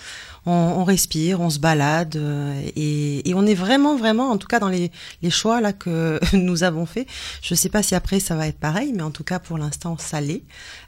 [0.47, 4.47] On, on respire, on se balade, euh, et, et on est vraiment, vraiment, en tout
[4.49, 4.91] cas dans les,
[5.23, 7.07] les choix là que nous avons fait.
[7.43, 9.97] Je sais pas si après ça va être pareil, mais en tout cas pour l'instant,
[9.99, 10.43] ça l'est.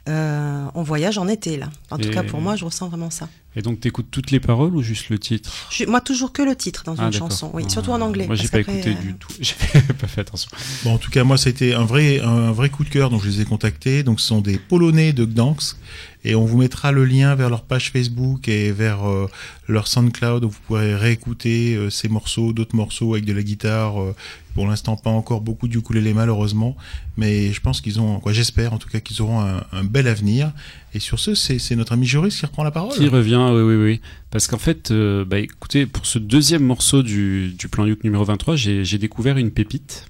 [0.09, 1.69] Euh, on voyage en été là.
[1.91, 3.29] En tout cas, pour moi, je ressens vraiment ça.
[3.55, 5.51] Et donc t'écoutes toutes les paroles ou juste le titre?
[5.71, 7.51] Je- moi, toujours que le titre dans Ah, une chanson.
[7.53, 8.25] Oui, Ah, surtout en anglais.
[8.25, 9.27] Moi j'ai pas écouté euh, du tout.
[9.39, 9.53] J'ai
[9.93, 10.49] pas fait attention.
[10.83, 13.09] Bon, en tout cas, moi, ça a été un vrai, un vrai coup de cœur,
[13.11, 14.01] donc je les ai contactés.
[14.03, 15.77] Donc, ce sont des Polonais de Gdansk.
[16.25, 19.29] Et on vous mettra le lien vers leur page Facebook et vers euh,
[19.67, 24.01] leur SoundCloud où vous pourrez réécouter euh, ces morceaux, d'autres morceaux avec de la guitare.
[24.01, 24.15] euh,
[24.55, 26.77] pour l'instant, pas encore beaucoup du ukulélé malheureusement,
[27.17, 30.51] mais je pense qu'ils ont, quoi, j'espère en tout cas qu'ils auront un, bel avenir.
[30.93, 32.95] Et sur ce, c'est notre ami Joris qui reprend la parole.
[32.95, 34.01] Qui revient, oui, oui, oui.
[34.29, 38.85] Parce qu'en fait, bah, écoutez, pour ce deuxième morceau du, plan Youk numéro 23, j'ai
[38.85, 40.05] j'ai découvert une pépite.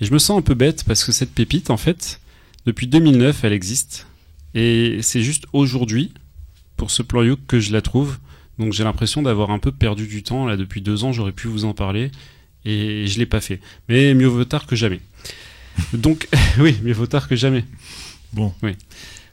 [0.00, 2.20] Et je me sens un peu bête parce que cette pépite, en fait,
[2.66, 4.06] depuis 2009, elle existe.
[4.54, 6.12] Et c'est juste aujourd'hui,
[6.76, 8.18] pour ce plan Youk, que je la trouve.
[8.58, 10.46] Donc j'ai l'impression d'avoir un peu perdu du temps.
[10.46, 12.10] Là, depuis deux ans, j'aurais pu vous en parler.
[12.64, 13.60] Et je l'ai pas fait.
[13.88, 15.00] Mais mieux vaut tard que jamais.
[15.92, 16.28] Donc,
[16.58, 17.64] oui, mieux vaut tard que jamais.
[18.32, 18.52] Bon.
[18.62, 18.72] Oui.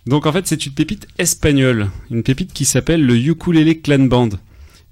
[0.06, 4.30] Donc en fait, c'est une pépite espagnole, une pépite qui s'appelle le Ukulele Clan Band.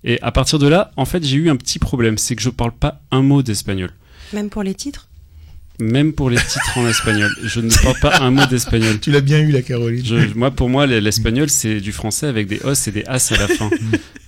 [0.03, 2.49] Et à partir de là, en fait, j'ai eu un petit problème, c'est que je
[2.49, 3.91] parle pas un mot d'espagnol.
[4.33, 5.06] Même pour les titres?
[5.79, 8.99] Même pour les titres en espagnol, je ne parle pas un mot d'espagnol.
[8.99, 10.03] Tu l'as bien eu, la Caroline.
[10.03, 13.37] Je- moi, pour moi, l'espagnol, c'est du français avec des os et des as à
[13.37, 13.69] la fin.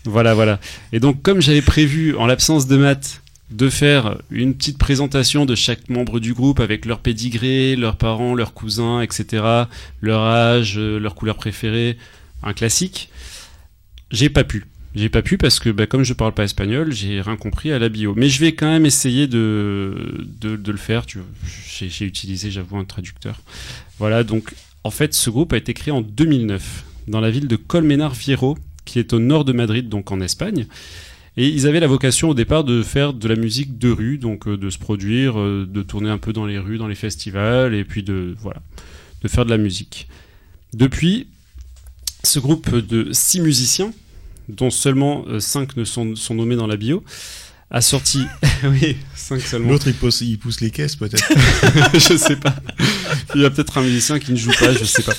[0.06, 0.60] voilà, voilà.
[0.94, 5.56] Et donc, comme j'avais prévu, en l'absence de maths, de faire une petite présentation de
[5.56, 9.44] chaque membre du groupe avec leur pédigré, leurs parents, leurs cousins, etc.,
[10.02, 11.98] leur âge, euh, leur couleur préférée,
[12.44, 13.10] un classique,
[14.12, 14.66] j'ai pas pu.
[14.96, 17.80] J'ai pas pu parce que, bah, comme je parle pas espagnol, j'ai rien compris à
[17.80, 18.14] la bio.
[18.18, 19.96] Mais je vais quand même essayer de,
[20.44, 21.06] le faire.
[21.08, 23.40] J'ai utilisé, j'avoue, un traducteur.
[24.00, 27.56] Voilà, donc en fait, ce groupe a été créé en 2009 dans la ville de
[27.56, 30.66] Colmenar Viejo, qui est au nord de Madrid, donc en Espagne.
[31.38, 34.48] Et ils avaient la vocation au départ de faire de la musique de rue, donc
[34.48, 37.76] euh, de se produire, euh, de tourner un peu dans les rues, dans les festivals,
[37.76, 38.36] et puis de
[39.28, 40.08] faire de la musique.
[40.74, 41.28] Depuis,
[42.24, 43.94] ce groupe de six musiciens,
[44.50, 47.04] dont seulement euh, cinq ne sont, sont nommés dans la bio,
[47.72, 48.26] a sorti,
[48.64, 49.70] oui, cinq seulement.
[49.70, 51.24] L'autre, il pousse, il pousse les caisses, peut-être.
[51.94, 52.56] je sais pas.
[53.36, 55.14] Il y a peut-être un musicien qui ne joue pas, je sais pas.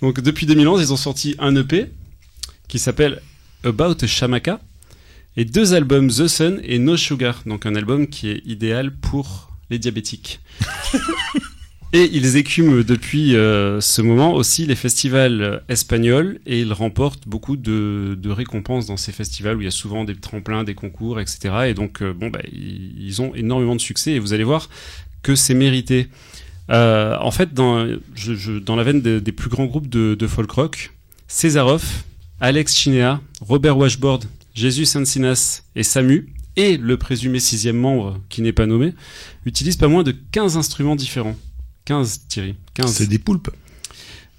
[0.00, 1.90] Donc depuis 2011, ils ont sorti un EP
[2.68, 3.20] qui s'appelle
[3.62, 4.60] About Shamaka
[5.36, 9.50] et deux albums The Sun et No Sugar, donc un album qui est idéal pour
[9.70, 10.40] les diabétiques.
[11.96, 17.56] Et ils écument depuis euh, ce moment aussi les festivals espagnols et ils remportent beaucoup
[17.56, 21.54] de, récompenses dans ces festivals où il y a souvent des tremplins, des concours, etc.
[21.68, 24.70] Et donc, euh, bon, bah, ils, ont énormément de succès et vous allez voir
[25.22, 26.08] que c'est mérité.
[26.68, 30.90] Euh, en fait, dans, la veine des- plus grands groupes de, folk rock,
[31.28, 31.84] Césarov,
[32.40, 34.24] Alex Chinea, Robert Washboard,
[34.56, 36.26] Jesus Encinas et Samu,
[36.56, 38.94] et le présumé sixième membre qui n'est pas nommé,
[39.46, 41.36] utilisent pas moins de 15 instruments différents.
[41.86, 42.56] 15, Thierry.
[42.74, 42.92] 15.
[42.92, 43.50] C'est des poulpes.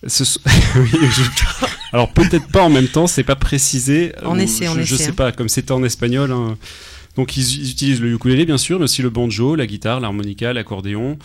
[0.07, 0.39] Ce sont-
[0.75, 4.13] Oui, je- Alors peut-être pas en même temps, c'est pas précisé.
[4.23, 5.13] On essaie, on je, je essaie, sais hein.
[5.15, 6.31] pas, comme c'était en espagnol.
[6.31, 6.57] hein.
[7.15, 10.51] Donc ils, ils utilisent le ukulélé bien sûr, mais aussi le banjo, la guitare, l'harmonica,
[10.53, 11.17] l'accordéon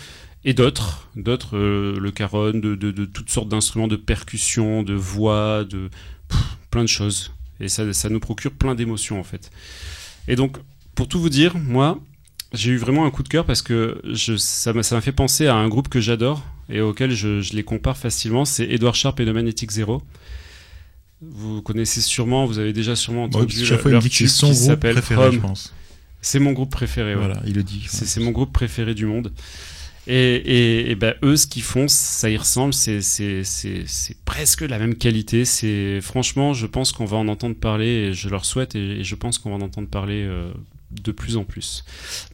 [0.45, 4.95] et d'autres, d'autres, euh, le caron, de, de- de toutes sortes d'instruments de percussion, de
[4.95, 5.91] voix, de
[6.29, 6.41] pff,
[6.71, 7.33] plein de choses.
[7.59, 9.51] Et ça, ça nous procure plein d'émotions en fait.
[10.29, 10.57] Et donc,
[10.95, 11.99] pour tout vous dire, moi,
[12.53, 15.55] j'ai eu vraiment un coup de cœur parce que je, ça m'a fait penser à
[15.55, 18.45] un groupe que j'adore et auquel je, je les compare facilement.
[18.45, 20.03] C'est Edward Sharp et le Magnetic Zero.
[21.23, 24.55] Vous connaissez sûrement, vous avez déjà sûrement Bon, entendu il me leur tube son qui
[24.55, 25.01] groupe s'appelle
[25.41, 25.75] pense.
[26.23, 27.15] C'est mon groupe préféré.
[27.15, 27.19] ouais.
[27.21, 27.85] Voilà, il le dit.
[27.89, 29.33] C'est mon groupe préféré du monde.
[30.07, 33.01] Et, et, et ben, eux, ce qu'ils font, ça y ressemble, c'est
[34.25, 35.45] presque la même qualité.
[35.45, 39.05] C'est Franchement, je pense qu'on va en entendre parler, et je leur souhaite, et, et
[39.05, 40.53] je pense qu'on va en entendre parler euh,
[40.91, 41.85] de plus en plus.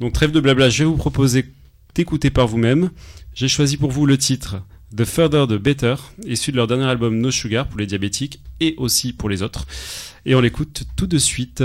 [0.00, 1.46] Donc trêve de blabla, je vais vous proposer
[1.94, 2.90] d'écouter par vous-même.
[3.34, 4.62] J'ai choisi pour vous le titre
[4.96, 5.96] The Further the Better,
[6.26, 9.66] issu de leur dernier album No Sugar pour les diabétiques et aussi pour les autres.
[10.24, 11.64] Et on l'écoute tout de suite.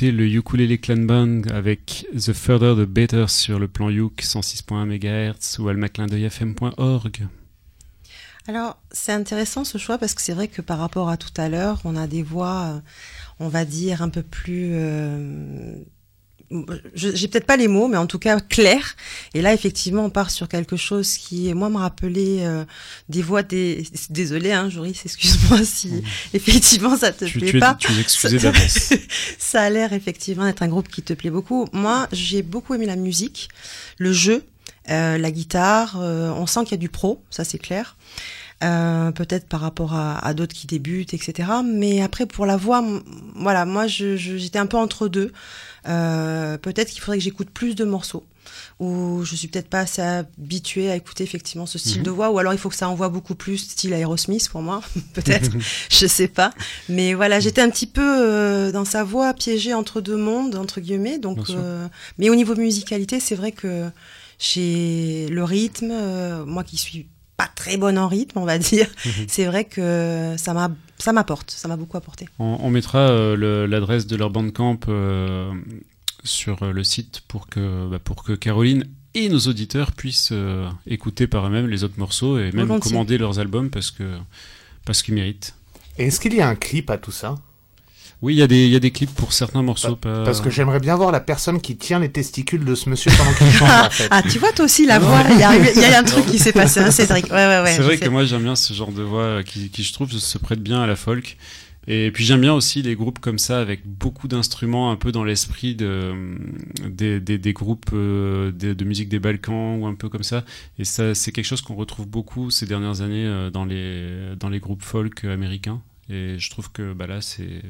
[0.00, 5.68] Le Ukulele Clan avec The Further the Better sur le plan Uk 106.1 MHz ou
[5.68, 7.28] almaclindeuilfm.org.
[8.48, 11.48] Alors, c'est intéressant ce choix parce que c'est vrai que par rapport à tout à
[11.48, 12.80] l'heure, on a des voix, euh,
[13.38, 14.70] on va dire, un peu plus.
[14.72, 15.74] euh,
[16.94, 18.96] J'ai peut-être pas les mots, mais en tout cas claires.
[19.34, 22.64] Et là, effectivement, on part sur quelque chose qui, moi, me rappelait euh,
[23.08, 23.84] des voix des.
[24.10, 26.02] Désolé, hein, Joris, excuse-moi si
[26.34, 27.76] effectivement ça te Tu, plaît tu es, pas.
[27.78, 28.92] tu excusé d'avance.
[29.38, 31.68] Ça a l'air effectivement d'être un groupe qui te plaît beaucoup.
[31.72, 33.48] Moi, j'ai beaucoup aimé la musique,
[33.98, 34.44] le jeu,
[34.90, 35.98] euh, la guitare.
[36.00, 37.96] euh, on sent qu'il y a du pro, ça c'est clair.
[38.62, 41.48] Euh, peut-être par rapport à, à d'autres qui débutent, etc.
[41.64, 42.84] Mais après pour la voix,
[43.34, 45.32] voilà, moi je- je- j'étais un peu entre deux.
[45.88, 48.22] Euh, peut-être qu'il faudrait que j'écoute plus de morceaux.
[48.78, 52.04] Ou je suis peut-être pas assez habituée à écouter effectivement ce style Mhm.
[52.04, 54.82] de voix, ou alors il faut que ça envoie beaucoup plus style Aerosmith pour moi,
[55.14, 55.50] peut-être,
[55.90, 56.52] je sais pas.
[56.90, 60.80] Mais voilà, j'étais un petit peu euh, dans sa voix piégée entre deux mondes, entre
[60.82, 61.18] guillemets.
[61.18, 61.86] Donc, euh,
[62.18, 63.88] mais au niveau musicalité, c'est vrai que
[64.38, 67.06] j'ai le rythme, euh, moi qui suis
[67.40, 69.24] pas très bonne en rythme, on va dire, Mhm.
[69.28, 72.26] c'est vrai que ça m'a ça m'apporte, ça m'a beaucoup apporté.
[72.38, 75.50] On, on mettra euh, le- l'adresse de leur bandcamp euh,
[76.24, 78.84] sur euh, le site pour que, bah, pour que Caroline
[79.14, 82.90] et nos auditeurs puissent euh, écouter par eux-mêmes les autres morceaux et même Volontiers.
[82.92, 84.04] commander leurs albums parce que
[84.84, 85.54] parce qu'ils méritent.
[85.98, 87.36] Est-ce qu'il y a un clip à tout ça?
[88.22, 89.96] Oui, il y, a des- il y a des clips pour certains morceaux.
[89.96, 93.10] pas- Parce que j'aimerais bien voir la personne qui tient les testicules de ce monsieur
[93.16, 94.08] pendant qu'il chante, Ah, en fait.
[94.10, 96.26] ah, tu vois toi aussi la voix, il y, a, il y a un truc
[96.26, 97.26] qui s'est passé, hein, Cédric.
[97.26, 97.72] Ouais, ouais, ouais.
[97.74, 98.04] c'est vrai sais.
[98.04, 100.62] que moi j'aime bien ce genre de voix euh, qui, qui je trouve se prête
[100.62, 101.38] bien à la folk.
[101.86, 105.24] Et puis j'aime bien aussi les groupes comme ça avec beaucoup d'instruments un peu dans
[105.24, 106.12] l'esprit de,
[106.86, 110.44] des, des, des groupes euh, de, de musique des Balkans ou un peu comme ça.
[110.78, 114.50] Et ça c'est quelque chose qu'on retrouve beaucoup ces dernières années euh, dans les, dans
[114.50, 115.80] les groupes folk américains.
[116.10, 117.62] Et je trouve que bah, là c'est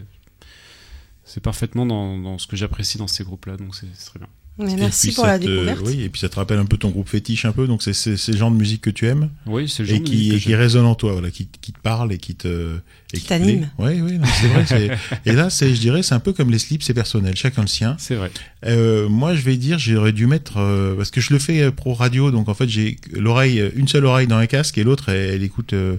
[1.30, 4.28] c'est parfaitement dans, ce que j'apprécie dans ces groupes-là, donc c'est très bien.
[4.58, 5.80] Mais merci pour la te- découverte.
[5.86, 7.94] Oui, et puis ça te rappelle un peu ton groupe fétiche un peu, donc c'est
[7.94, 10.08] c'est c'est le genre de musique que tu aimes Oui, c'est le genre et de
[10.10, 12.76] musique qui, et qui résonne en toi, voilà, qui, qui te parle et qui te
[13.14, 13.70] et Qui t'anime.
[13.78, 14.98] Oui, oui, c'est vrai.
[15.24, 17.68] et là, c'est, je dirais, c'est un peu comme les slips, c'est personnel, chacun le
[17.68, 17.96] sien.
[17.98, 18.30] C'est vrai.
[18.66, 21.70] Euh, moi, je vais dire, j'aurais dû mettre euh, parce que je le fais euh,
[21.70, 25.08] pro radio, donc en fait, j'ai l'oreille, une seule oreille dans un casque et l'autre,
[25.08, 25.96] elle, elle écoute euh,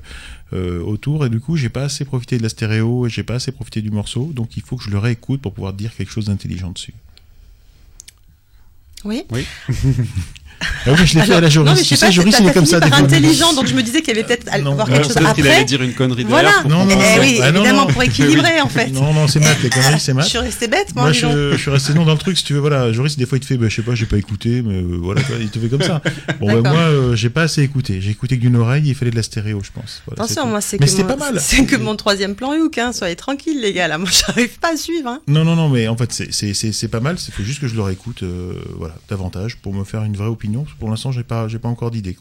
[0.53, 3.35] euh, autour, et du coup, j'ai pas assez profité de la stéréo, et j'ai pas
[3.35, 6.11] assez profité du morceau, donc il faut que je le réécoute pour pouvoir dire quelque
[6.11, 6.93] chose d'intelligent dessus.
[9.03, 9.25] Oui.
[10.85, 11.71] Ah oui, je l'ai fait à la non, Joris.
[11.73, 14.01] mais je Tu sais pas, il est comme ça par intelligent, donc je me disais
[14.01, 15.65] qu'il y avait peut-être à Non, voir non, quelque chose Peut-être qu'il allait après.
[15.65, 16.49] dire une connerie Voilà.
[16.49, 16.61] derrière.
[16.63, 17.21] pour Non, non, Eh non.
[17.21, 17.93] oui, Ah, non, évidemment, non.
[17.93, 18.87] pour équilibrer, en fait.
[18.89, 20.27] Non, non, c'est maths, les conneries, c'est Je maths.
[20.27, 22.59] suis restée bête, moi, je, je suis resté non dans le truc, si tu veux.
[22.59, 24.75] Voilà, Joris, des fois, il te fait, bah, je sais pas, j'ai pas écouté, mais
[24.75, 26.01] euh, voilà, quoi, il te fait comme ça.
[26.39, 27.99] Bon, bah, moi, euh, j'ai pas assez écouté.
[28.01, 30.01] J'ai écouté que d'une oreille, il fallait de la stéréo, je pense.
[30.11, 31.35] Attention, moi, c'est Mais que, c'était mon- pas mal.
[31.41, 32.91] c'est que mon troisième plan Hook, hein.
[32.93, 33.97] Soyez tranquilles, les gars, là.
[34.01, 35.21] Moi, j'arrive pas à suivre, hein.
[35.27, 37.15] Non, non, non, mais en fait, c'est- c'est c'est- c'est pas mal.
[37.27, 40.27] Il faut juste que je le réécoute, euh, voilà, davantage, pour me faire une vraie
[40.27, 40.50] opinion.
[40.79, 42.15] Pour l'instant, j'ai pas, j'ai pas encore d'idée.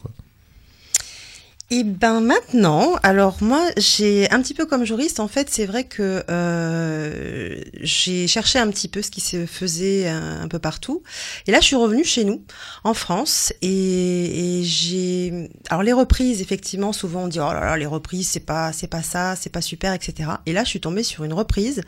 [1.73, 5.85] Et ben maintenant, alors moi j'ai un petit peu comme juriste, en fait c'est vrai
[5.85, 11.01] que euh, j'ai cherché un petit peu ce qui se faisait un, un peu partout.
[11.47, 12.43] Et là je suis revenue chez nous,
[12.83, 15.49] en France, et, j'ai...
[15.69, 18.87] Alors les reprises, effectivement, souvent on dit oh là là les reprises c'est pas c'est
[18.87, 20.29] pas ça, c'est pas super, etc.
[20.45, 21.83] Et là je suis tombée sur une reprise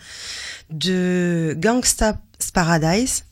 [0.70, 2.16] de Gangsta's
[2.54, 3.26] Paradise.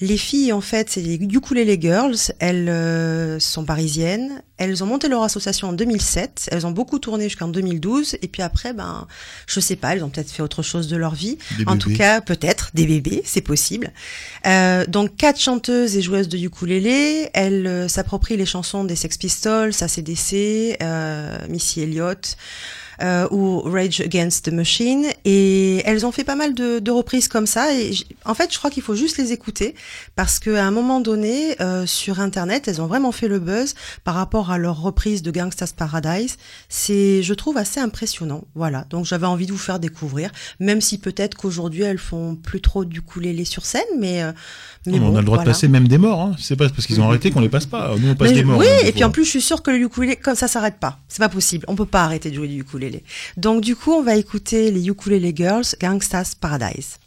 [0.00, 2.16] Les filles, en fait, c'est les Ukulele Girls.
[2.38, 4.42] Elles euh, sont parisiennes.
[4.56, 6.48] Elles ont monté leur association en 2007.
[6.52, 8.16] Elles ont beaucoup tourné jusqu'en 2012.
[8.22, 9.06] Et puis après, ben,
[9.46, 11.38] je sais pas, elles ont peut-être fait autre chose de leur vie.
[11.58, 13.90] Des en tout cas, peut-être des bébés, c'est possible.
[14.46, 17.28] Euh, donc quatre chanteuses et joueuses de ukulélé.
[17.34, 22.36] Elles euh, s'approprient les chansons des Sex Pistols, ACDC, euh, Missy Elliott.
[23.02, 25.06] Euh, ou Rage Against the Machine.
[25.24, 27.74] Et elles ont fait pas mal de, de reprises comme ça.
[27.74, 27.92] Et
[28.24, 29.74] en fait je crois qu'il faut juste les écouter
[30.16, 33.74] parce qu'à un moment donné euh, sur internet elles ont vraiment fait le buzz
[34.04, 36.36] par rapport à leur reprise de Gangsta's Paradise.
[36.68, 38.44] C'est je trouve assez impressionnant.
[38.54, 38.84] Voilà.
[38.90, 40.30] Donc j'avais envie de vous faire découvrir
[40.60, 44.32] même si peut-être qu'aujourd'hui elles font plus trop du ukulélé sur scène mais, euh,
[44.86, 45.42] on a le droit voilà.
[45.42, 46.20] de passer même des morts.
[46.20, 46.36] Hein.
[46.38, 47.94] C'est pas parce qu'ils ont arrêté qu'on les passe pas.
[47.98, 48.58] Nous, on passe Mais des morts.
[48.58, 50.78] oui, hein, et puis en plus, je suis sûre que le ukulélé, comme ça, s'arrête
[50.78, 50.98] pas.
[51.08, 51.64] C'est pas possible.
[51.68, 53.04] On peut pas arrêter de jouer du ukulélé.
[53.36, 56.98] Donc, du coup, on va écouter les Ukulele Girls, Gangsta's Paradise.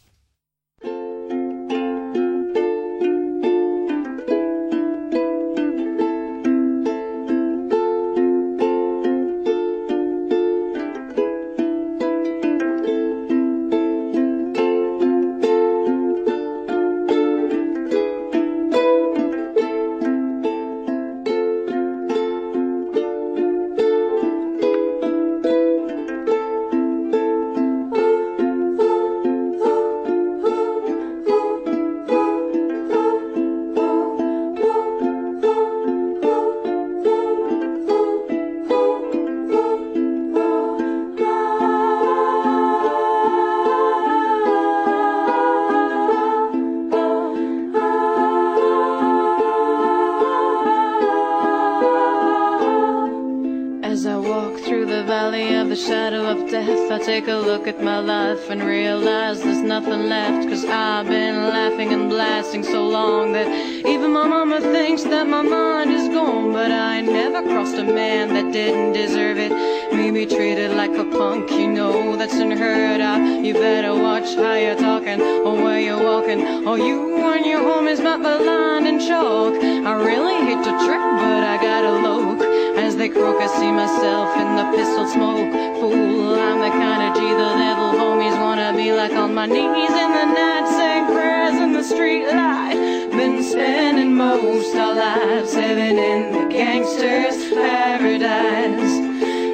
[89.44, 92.78] My knees in the night, saying prayers in the street light.
[93.12, 98.94] Been spending most our lives living in the gangster's paradise.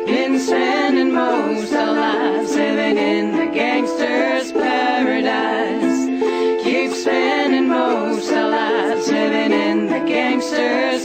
[0.06, 6.06] Been spending most our lives living in the gangster's paradise.
[6.64, 10.99] Keep spending most our lives living in the gangster's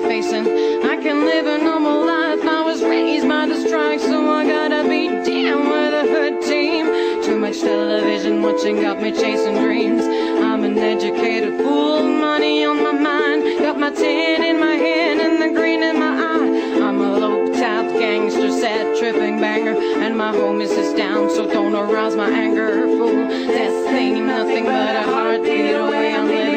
[0.00, 0.46] facing.
[0.84, 2.44] I can live a normal life.
[2.44, 6.86] I was raised by the strike, so I gotta be down with a hood team.
[7.22, 10.04] Too much television watching got me chasing dreams.
[10.04, 13.58] I'm an educated fool, money on my mind.
[13.58, 16.82] Got my tin in my hand and the green in my eye.
[16.82, 21.74] I'm a low top gangster, sad tripping banger, and my homies is down, so don't
[21.74, 23.28] arouse my anger, fool.
[23.28, 26.14] Death ain't nothing but a heartbeat away.
[26.14, 26.55] I'm living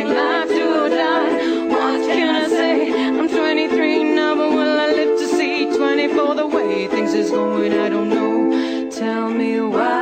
[5.79, 6.35] see 24?
[6.35, 8.89] The way things is going, I don't know.
[8.91, 9.98] Tell me why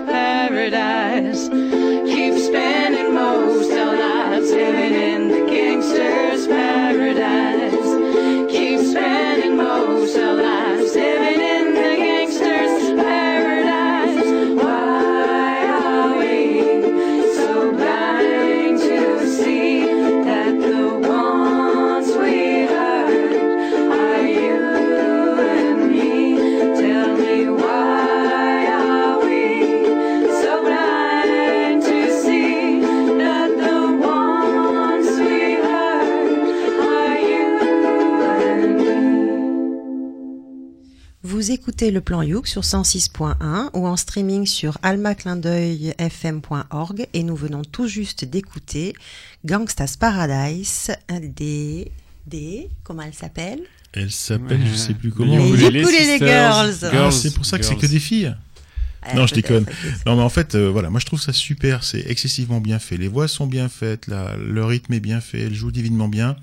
[0.00, 1.73] paradise.
[41.64, 47.62] Vous écoutez le plan Youk sur 106.1 ou en streaming sur almaclindeuilfm.org et nous venons
[47.62, 48.92] tout juste d'écouter
[49.46, 50.90] Gangsta's Paradise
[51.22, 51.90] des
[52.26, 53.60] des comment elle s'appelle?
[53.94, 55.38] Elle s'appelle, je sais plus comment.
[55.38, 56.28] Les Ukulele Sisters.
[56.28, 56.90] Girls.
[56.92, 58.36] Ah, c'est pour ça que c'est que des filles.
[59.06, 59.66] Ah, Non, je déconne.
[60.06, 61.84] Non, mais en fait, euh, voilà, moi je trouve ça super.
[61.84, 62.96] C'est excessivement bien fait.
[62.96, 66.36] Les voix sont bien faites, la, le rythme est bien fait, elle joue divinement bien.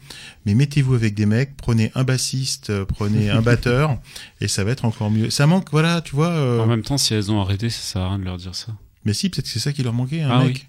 [0.46, 3.98] Mais mettez-vous avec des mecs, prenez un bassiste, euh, prenez un batteur,
[4.40, 5.30] et ça va être encore mieux.
[5.30, 6.30] Ça manque, voilà, tu vois.
[6.30, 8.56] euh, En même temps, si elles ont arrêté, ça sert à rien de leur dire
[8.56, 8.68] ça.
[9.06, 10.68] Mais si, peut-être que c'est ça qui leur manquait, un Ah mec.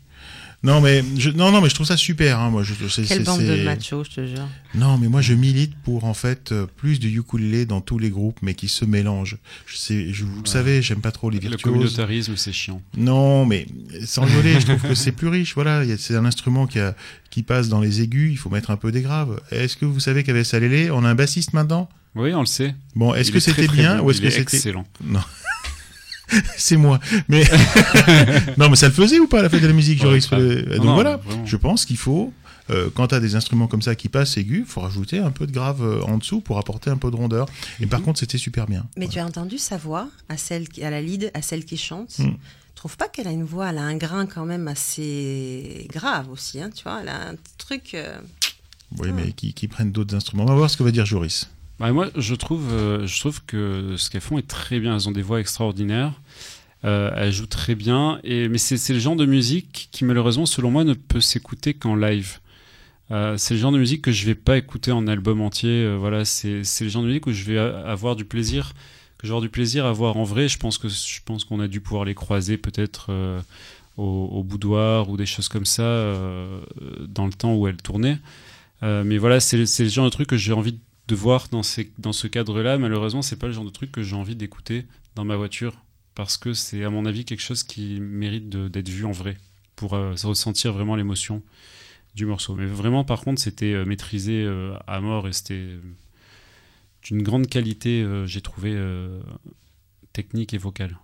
[0.65, 2.39] Non, mais je, non, non, mais je trouve ça super.
[2.39, 4.47] Hein, moi, je, c'est- Quelle c'est- bande de machos, je te jure.
[4.77, 8.11] Non, mais moi je milite pour en fait euh, plus de ukulélé dans tous les
[8.11, 9.39] groupes, mais qui se mélangent.
[9.67, 11.63] Je sais, je, vous le savez, j'aime pas trop les Le virtuoses.
[11.63, 12.81] communautarisme, c'est chiant.
[12.97, 13.67] Non, mais
[14.07, 15.55] sans rigoler, je trouve que c'est plus riche.
[15.55, 16.95] Voilà, c'est un instrument qui, a,
[17.31, 18.31] qui passe dans les aigus.
[18.33, 19.41] Il faut mettre un peu des graves.
[19.51, 21.89] Est-ce que vous savez qu'avec Salélé, on a un bassiste maintenant?
[22.15, 22.75] Oui, on le sait.
[22.95, 24.05] Bon, est-ce que c'était bien bon.
[24.05, 24.87] ou est-ce que c'était excellent.
[25.03, 25.21] Non.
[26.57, 26.99] c'est moi.
[27.29, 27.45] Mais
[28.59, 30.85] non, mais ça le faisait ou pas la fête de la musique, Ouais, Joris Donc
[30.85, 31.47] non, voilà, vraiment.
[31.47, 32.33] je pense qu'il faut,
[32.71, 35.47] euh, quand tu as des instruments comme ça qui passent aigus, faut rajouter un peu
[35.47, 37.47] de grave euh, en dessous pour apporter un peu de rondeur.
[37.81, 38.87] Et par contre, c'était super bien.
[38.97, 41.77] Mais tu as entendu sa voix à celle qui, à la lead, à celle qui
[41.77, 42.19] chante.
[42.19, 42.25] Mm.
[42.75, 46.29] Je trouve pas qu'elle a une voix, elle a un grain quand même assez grave
[46.31, 46.99] aussi, hein, tu vois.
[47.03, 47.95] Elle a un truc.
[47.95, 48.17] euh,
[48.99, 50.45] Oui, mais qui, qui prennent d'autres instruments.
[50.45, 51.49] On va voir ce que va dire Joris.
[51.79, 54.95] Bah, moi, je trouve, euh, je trouve que ce qu'elles font est très bien.
[54.97, 56.13] Elles ont des voix extraordinaires.
[56.85, 58.21] Euh, elles jouent très bien.
[58.25, 62.39] Mais c'est le genre de musique qui, malheureusement, selon moi, ne peut s'écouter qu'en live.
[63.11, 65.85] Euh, c'est le genre de musique que je vais pas écouter en album entier.
[65.85, 68.73] Euh, voilà, c'est le genre de musique où je vais avoir du plaisir,
[69.19, 70.49] que j'aurai du plaisir à voir en vrai.
[70.49, 73.41] Je pense que je pense qu'on a dû pouvoir les croiser peut-être euh,
[73.97, 75.83] au, boudoir ou des choses comme ça
[77.09, 78.19] dans le temps où elles tournaient.
[78.83, 80.79] Euh, mais voilà, c'est le genre de truc que j'ai envie
[81.09, 81.63] de voir dans,
[81.99, 82.79] dans ce cadre-là.
[82.79, 85.75] Malheureusement, c'est pas le genre de truc que j'ai envie d'écouter dans ma voiture
[86.15, 89.39] parce que c'est, à mon avis, quelque chose qui mérite d'être vu en vrai
[89.77, 91.43] pour euh, ressentir vraiment l'émotion
[92.15, 92.55] du morceau.
[92.55, 95.67] Mais vraiment, par contre, c'était euh, maîtrisé euh, à mort et c'était
[97.03, 98.79] d'une grande qualité, j'ai trouvé,
[100.13, 100.97] technique et vocale.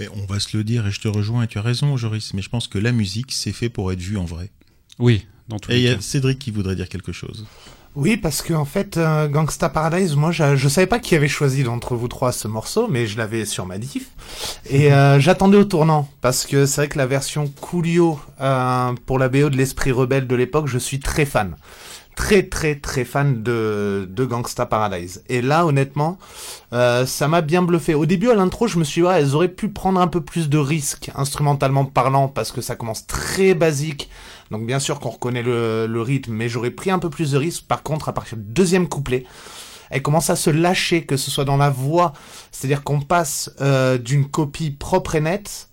[0.00, 2.34] Mais on va se le dire et je te rejoins et tu as raison, Joris.
[2.34, 4.50] Mais je pense que la musique, c'est fait pour être vue en vrai.
[4.98, 6.00] Oui, dans tous Et il les y a cas.
[6.00, 7.46] Cédric qui voudrait dire quelque chose.
[7.96, 11.28] Oui, parce que en fait, euh, Gangsta Paradise, moi, je, je savais pas qui avait
[11.28, 14.10] choisi d'entre vous trois ce morceau, mais je l'avais sur ma diff.
[14.68, 19.18] Et euh, j'attendais au tournant, parce que c'est vrai que la version Coolio euh, pour
[19.18, 21.56] la BO de l'Esprit Rebelle de l'époque, je suis très fan.
[22.16, 25.22] Très très très fan de, de Gangsta Paradise.
[25.28, 26.18] Et là, honnêtement,
[26.72, 27.94] euh, ça m'a bien bluffé.
[27.94, 30.48] Au début, à l'intro, je me suis dit, elles auraient pu prendre un peu plus
[30.50, 34.10] de risques, instrumentalement parlant, parce que ça commence très basique.
[34.50, 37.64] Donc bien sûr qu'on reconnaît le, rythme, mais j'aurais pris un peu plus de risques.
[37.66, 39.24] Par contre, à partir du deuxième couplet,
[39.90, 42.12] elle commence à se lâcher, que ce soit dans la voix,
[42.50, 45.68] c'est-à-dire qu'on passe euh, d'une copie propre et nette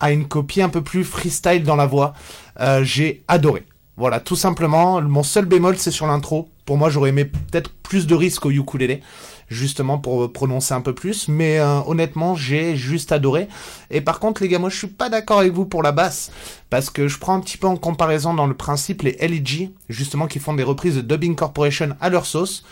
[0.00, 2.14] à une copie un peu plus freestyle dans la voix.
[2.60, 3.64] Euh, J'ai adoré.
[3.96, 6.48] Voilà, tout simplement, mon seul bémol, c'est sur l'intro.
[6.64, 9.02] Pour moi, j'aurais aimé peut-être plus de risques au ukulélé,
[9.50, 11.28] justement pour prononcer un peu plus.
[11.28, 13.48] Mais euh, honnêtement, j'ai juste adoré.
[13.90, 16.30] Et par contre, les gars, moi, je suis pas d'accord avec vous pour la basse,
[16.70, 20.26] parce que je prends un petit peu en comparaison dans le principe les LEG, justement,
[20.26, 22.64] qui font des reprises de Dubbing Corporation à leur sauce.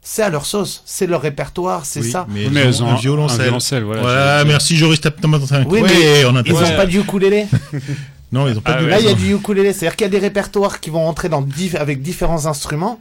[0.00, 2.24] C'est à leur sauce, c'est leur répertoire, c'est Oui, ça.
[2.30, 3.40] Mais, Mais ont un un- violoncelle.
[3.40, 5.00] un violoncelle, voilà, Voilà, merci Joris.
[5.00, 7.46] T'as Oui, ouais, mais on a Ils ont pas du ukulélé.
[8.30, 8.90] Non, ils ont pas Ah ouais.
[8.90, 11.28] Là, il y a du ukulélé, c'est-à-dire qu'il y a des répertoires qui vont entrer
[11.30, 11.44] dans
[11.78, 13.00] avec différents instruments.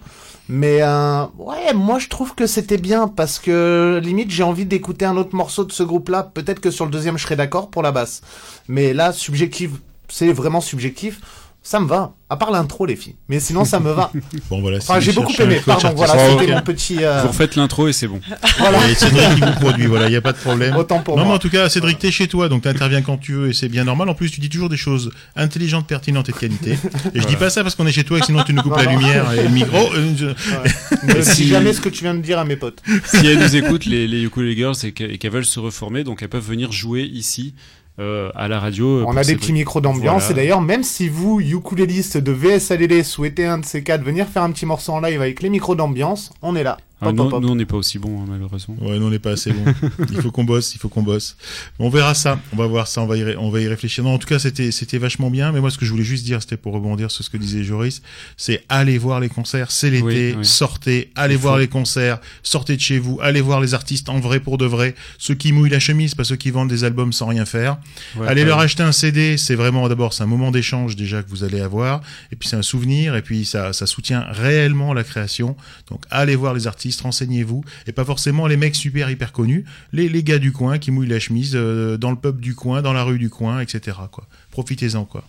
[0.50, 5.06] Mais euh, ouais, moi je trouve que c'était bien parce que limite j'ai envie d'écouter
[5.06, 6.24] un autre morceau de ce groupe-là.
[6.24, 8.22] Peut-être que sur le deuxième je serais d'accord pour la basse.
[8.68, 9.72] Mais là, subjectif,
[10.08, 11.22] c'est vraiment subjectif.
[11.70, 12.14] Ça me va.
[12.30, 13.16] À part l'intro, les filles.
[13.28, 14.10] Mais sinon, ça me va.
[14.50, 14.78] Bon, voilà.
[14.78, 15.62] Enfin, j'ai beaucoup aimé.
[15.66, 16.98] Pardon, voilà, c'était mon petit.
[17.04, 18.22] euh, Vous refaites l'intro et c'est bon.
[18.58, 18.88] Voilà.
[18.90, 20.76] Et Cédric qui vous produit, voilà, il n'y a pas de problème.
[20.78, 21.36] Autant pour non, mais moi.
[21.36, 23.84] en tout cas, Cédric, t'es chez toi, donc t'interviens quand tu veux et c'est bien
[23.84, 24.08] normal.
[24.08, 26.78] En plus, tu dis toujours des choses intelligentes, pertinentes et de qualité.
[27.14, 28.72] Et je dis pas ça parce qu'on est chez toi et sinon tu nous coupes
[28.72, 28.92] Non, la non.
[29.00, 29.78] lumière et le micro.
[29.94, 31.22] Euh, je- Ouais.
[31.22, 32.82] Si- dis jamais ce que tu viens de dire à mes potes.
[33.06, 36.30] si elles nous écoutent, les, les ukulele girls, et qu'elles veulent se reformer, donc elles
[36.30, 37.54] peuvent venir jouer ici
[38.00, 39.02] euh, à la radio.
[39.02, 40.32] On pour a des petits micros d'ambiance Voilà.
[40.32, 44.44] et d'ailleurs même si vous, ukulélistes de VSLL, souhaitez un de ces quatre venir faire
[44.44, 46.78] un petit morceau en live avec les micros d'ambiance, on est là.
[47.00, 48.76] Ah, nous, on n'est pas aussi bons, hein, malheureusement.
[48.82, 49.64] Ouais, nous on n'est pas assez bon.
[50.12, 51.38] Il faut qu'on bosse, il faut qu'on bosse.
[51.78, 54.04] On verra ça, on va voir ça, on va y, ré- on va y réfléchir.
[54.04, 55.52] Non, en tout cas, c'était, c'était vachement bien.
[55.52, 57.64] Mais moi, ce que je voulais juste dire, c'était pour rebondir sur ce que disait
[57.64, 58.02] Joris,
[58.36, 60.46] c'est allez voir les concerts, c'est l'été, Oui, oui.
[60.46, 61.60] sortez, allez Il voir faut.
[61.60, 64.96] les concerts, sortez de chez vous, allez voir les artistes en vrai pour de vrai,
[65.20, 67.78] ceux qui mouillent la chemise, pas ceux qui vendent des albums sans rien faire.
[68.16, 68.48] Ouais, allez ouais.
[68.48, 71.62] leur acheter un CD, c'est vraiment d'abord c'est un moment d'échange déjà que vous allez
[71.62, 75.56] avoir, et puis c'est un souvenir, et puis ça, ça soutient réellement la création.
[75.92, 80.10] Donc allez voir les artistes, renseignez-vous, et pas forcément les mecs super hyper connus, les,
[80.10, 82.94] les gars du coin qui mouillent la chemise euh, dans le pub du coin, dans
[82.94, 83.98] la rue du coin, etc.
[84.12, 84.28] Quoi.
[84.52, 85.24] Profitez-en quoi.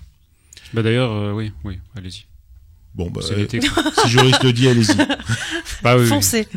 [0.73, 2.25] Bah d'ailleurs, euh, oui, oui, allez-y.
[2.95, 3.61] Bon bah C'est euh,
[4.03, 4.97] si Joris le dit, allez-y.
[5.83, 6.09] Bah oui, oui.
[6.09, 6.49] Foncez.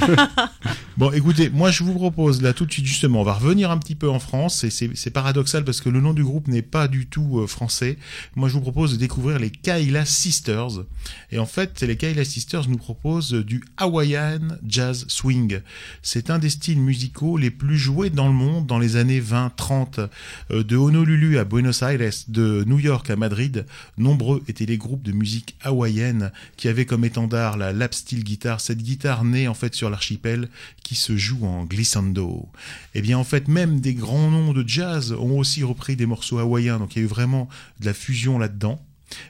[0.98, 3.78] Bon, écoutez, moi je vous propose là tout de suite justement, on va revenir un
[3.78, 4.62] petit peu en France.
[4.64, 7.96] Et c'est paradoxal parce que le nom du groupe n'est pas du tout euh, français.
[8.36, 10.84] Moi, je vous propose de découvrir les Kaila Sisters.
[11.30, 15.60] Et en fait, les Kaila Sisters nous proposent du Hawaiian Jazz Swing.
[16.02, 20.08] C'est un des styles musicaux les plus joués dans le monde dans les années 20-30.
[20.50, 23.64] Euh, de Honolulu à Buenos Aires, de New York à Madrid,
[23.96, 28.60] nombreux étaient les groupes de musique hawaïenne qui avaient comme étendard la lap steel guitare,
[28.60, 30.48] cette guitare née en fait sur l'archipel
[30.82, 32.48] qui se joue en glissando.
[32.94, 36.38] Eh bien en fait même des grands noms de jazz ont aussi repris des morceaux
[36.38, 37.48] hawaïens, donc il y a eu vraiment
[37.80, 38.80] de la fusion là-dedans.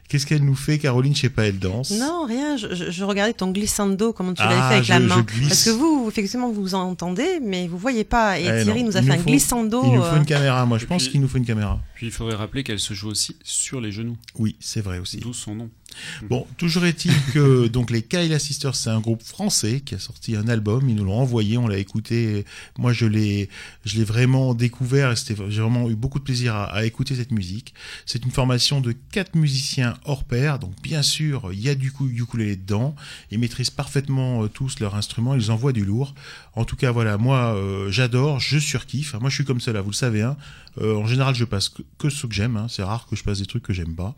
[0.08, 1.12] Qu'est-ce qu'elle nous fait, Caroline?
[1.12, 1.90] Je sais pas, elle danse.
[1.90, 2.56] Non, rien.
[2.56, 5.26] Je, je- je regardais ton glissando, comment tu l'avais Ah, fait avec la je- main.
[5.48, 8.38] Parce que vous, effectivement, vous entendez, mais vous voyez pas.
[8.38, 9.82] Et Eh Thierry non, nous a il fait nous un faut- glissando.
[9.84, 10.64] Il nous faut euh, une caméra.
[10.66, 11.80] Moi, je Et pense qu'il nous faut une caméra.
[11.96, 15.16] Puis il faudrait rappeler qu'elle se joue aussi sur les genoux, Oui, c'est vrai aussi.
[15.18, 15.68] d'où son nom.
[16.28, 20.36] Bon, toujours est-il que donc les Kyla Sisters, c'est un groupe français qui a sorti
[20.36, 20.88] un album.
[20.88, 22.44] Ils nous l'ont envoyé, on l'a écouté.
[22.78, 23.48] Moi, je l'ai,
[23.84, 27.30] je l'ai vraiment découvert et c'était, j'ai vraiment eu beaucoup de plaisir à, écouter cette
[27.30, 27.74] musique.
[28.06, 31.92] C'est une formation de quatre musiciens hors pair, donc bien sûr, il y a du
[31.92, 32.94] coup ukulélé dedans.
[33.30, 35.34] Ils maîtrisent parfaitement euh, tous leurs instruments.
[35.34, 36.14] Ils envoient du lourd.
[36.54, 39.14] En tout cas, voilà, moi, euh, j'adore, je surkiffe.
[39.14, 40.22] Moi, je suis comme cela, vous le savez.
[40.22, 40.36] Hein.
[40.78, 42.56] Euh, en général, je passe que, que ce que j'aime.
[42.56, 42.66] Hein.
[42.68, 44.16] C'est rare que je passe des trucs que j'aime pas.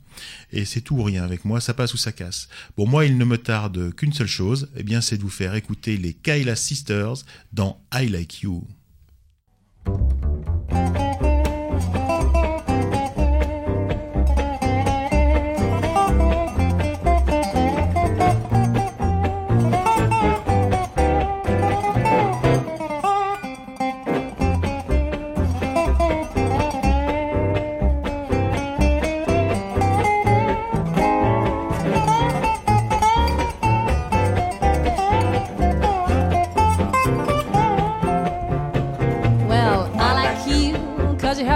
[0.53, 2.49] Et c'est tout ou rien avec moi, ça passe ou ça casse.
[2.77, 5.55] Bon, moi, il ne me tarde qu'une seule chose, eh bien, c'est de vous faire
[5.55, 8.67] écouter les Kyla Sisters dans I Like You.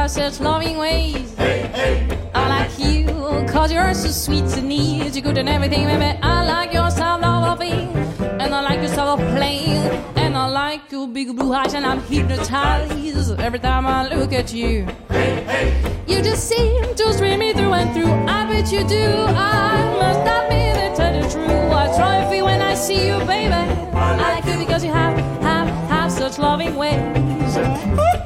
[0.08, 1.34] Such loving ways.
[1.36, 2.30] Hey, hey.
[2.34, 3.06] I like you
[3.46, 5.14] cause you're so sweet to need.
[5.14, 6.18] You're good and everything, baby.
[6.22, 7.88] I like your style of loving.
[8.40, 9.84] And I like your style of playing.
[10.16, 11.74] And I like your big blue eyes.
[11.74, 14.86] And I'm hypnotized every time I look at you.
[16.06, 18.12] You just seem to stream me through and through.
[18.12, 19.04] I bet you do.
[19.04, 21.44] I must admit that that is true.
[21.44, 23.52] I try to feel when I see you, baby.
[23.52, 28.17] I like you because you have, have, have such loving ways.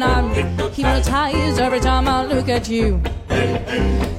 [0.00, 0.30] And I'm
[0.74, 3.02] hypnotized every time I look at you.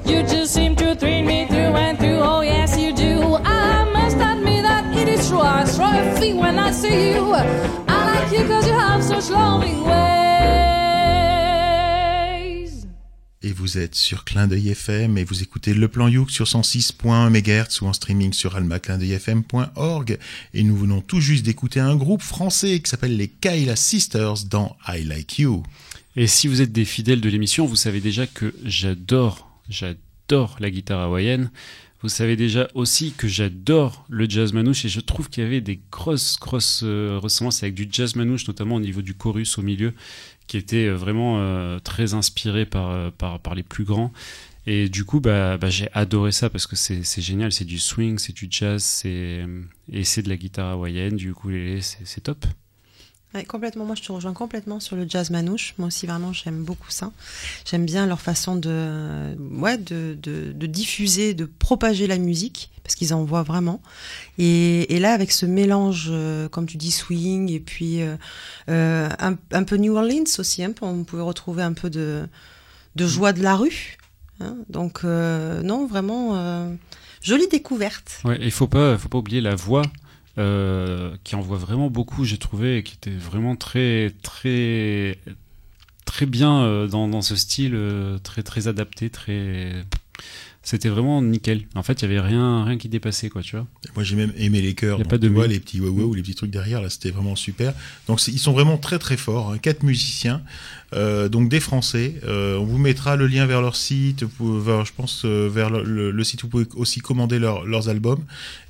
[0.06, 2.20] You just seem to thrill me through and through.
[2.20, 3.36] Oh, yes, you do.
[3.36, 5.40] I must admit that it is true.
[5.40, 7.34] I try to feel when I see you.
[7.34, 10.09] I like you cause you have such loving ways.
[13.70, 17.84] Vous êtes sur Clin d'œil FM et vous écoutez Le Plan Youk sur 106.1 MHz
[17.84, 20.18] ou en streaming sur almaclindeuilfm.org.
[20.56, 24.76] Et nous venons tout juste d'écouter un groupe français qui s'appelle les Kyla Sisters dans
[24.88, 25.62] I Like You.
[26.16, 30.72] Et si vous êtes des fidèles de l'émission, vous savez déjà que j'adore, j'adore la
[30.72, 31.52] guitare hawaïenne.
[32.02, 35.60] Vous savez déjà aussi que j'adore le jazz manouche et je trouve qu'il y avait
[35.60, 39.62] des grosses, grosses euh, ressemblances avec du jazz manouche, notamment au niveau du chorus au
[39.62, 39.94] milieu,
[40.48, 44.14] qui était euh, vraiment euh, très inspiré par, par, par les plus grands.
[44.66, 48.18] Et du coup, bah, bah, j'ai adoré ça parce que c'est génial, c'est du swing,
[48.18, 49.46] c'est du jazz, c'est
[49.92, 52.46] et c'est de la guitare hawaïenne, du ukulélé, c'est top.
[53.48, 53.86] Complètement.
[53.86, 55.76] Moi, je te rejoins complètement sur le jazz manouche.
[55.78, 57.12] Moi aussi, vraiment, j'aime beaucoup ça.
[57.64, 63.14] J'aime bien leur façon de, ouais, de, de, diffuser, de propager la musique, parce qu'ils
[63.14, 63.82] en voient vraiment.
[64.40, 68.16] Et, et là, avec ce mélange, euh, comme tu dis, swing, et puis euh,
[68.70, 72.28] euh, un, peu New Orleans aussi, peu, on pouvait retrouver un peu de,
[72.96, 73.98] de joie de la rue.
[74.40, 74.58] hein.
[74.70, 76.68] Donc, non, vraiment,
[77.22, 78.24] jolie découverte.
[78.42, 79.84] Il faut pas, faut pas oublier la voix
[80.40, 85.20] euh, qui envoie vraiment beaucoup, j'ai trouvé, et qui était vraiment très, très,
[86.06, 89.74] très bien euh, dans, dans ce style, euh, très, très adapté, très.
[90.62, 91.64] C'était vraiment nickel.
[91.74, 93.66] En fait, il y avait rien, rien qui dépassait, quoi, tu vois.
[93.96, 94.98] Moi, j'ai même aimé les chœurs.
[94.98, 96.82] Y a donc, pas de tu vois, les petits wow ou les petits trucs derrière,
[96.82, 97.74] là, c'était vraiment super.
[98.08, 99.52] Donc, ils sont vraiment très très forts.
[99.52, 99.58] hein.
[99.58, 100.44] Quatre musiciens,
[100.94, 102.16] donc des Français.
[102.26, 106.44] Euh, on vous mettra le lien vers leur site, je pense euh, vers le, site
[106.44, 108.24] où vous pouvez aussi commander leur- leurs albums.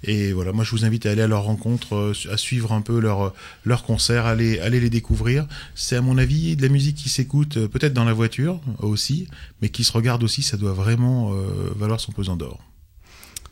[0.03, 2.81] Et voilà, moi, je vous invite à aller à leur rencontre, euh, à suivre un
[2.81, 3.33] peu leur
[3.65, 5.45] leur concert, aller aller les découvrir.
[5.75, 8.87] C'est à mon avis de la musique qui s'écoute euh, peut-être dans la voiture euh,
[8.87, 9.27] aussi,
[9.61, 10.41] mais qui se regarde aussi.
[10.43, 11.35] Ça doit vraiment euh,
[11.75, 12.59] valoir son pesant d'or.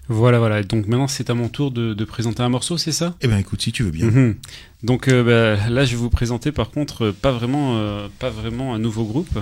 [0.10, 0.64] Voilà, voilà.
[0.64, 3.16] Donc maintenant, c'est à mon tour de, de présenter un morceau, c'est ça?
[3.22, 4.06] Eh ben, écoute, si tu veux bien.
[4.06, 4.36] Mhm.
[4.84, 8.30] Donc euh, bah, là, je vais vous présenter par contre euh, pas vraiment, euh, pas
[8.30, 9.40] vraiment un nouveau groupe,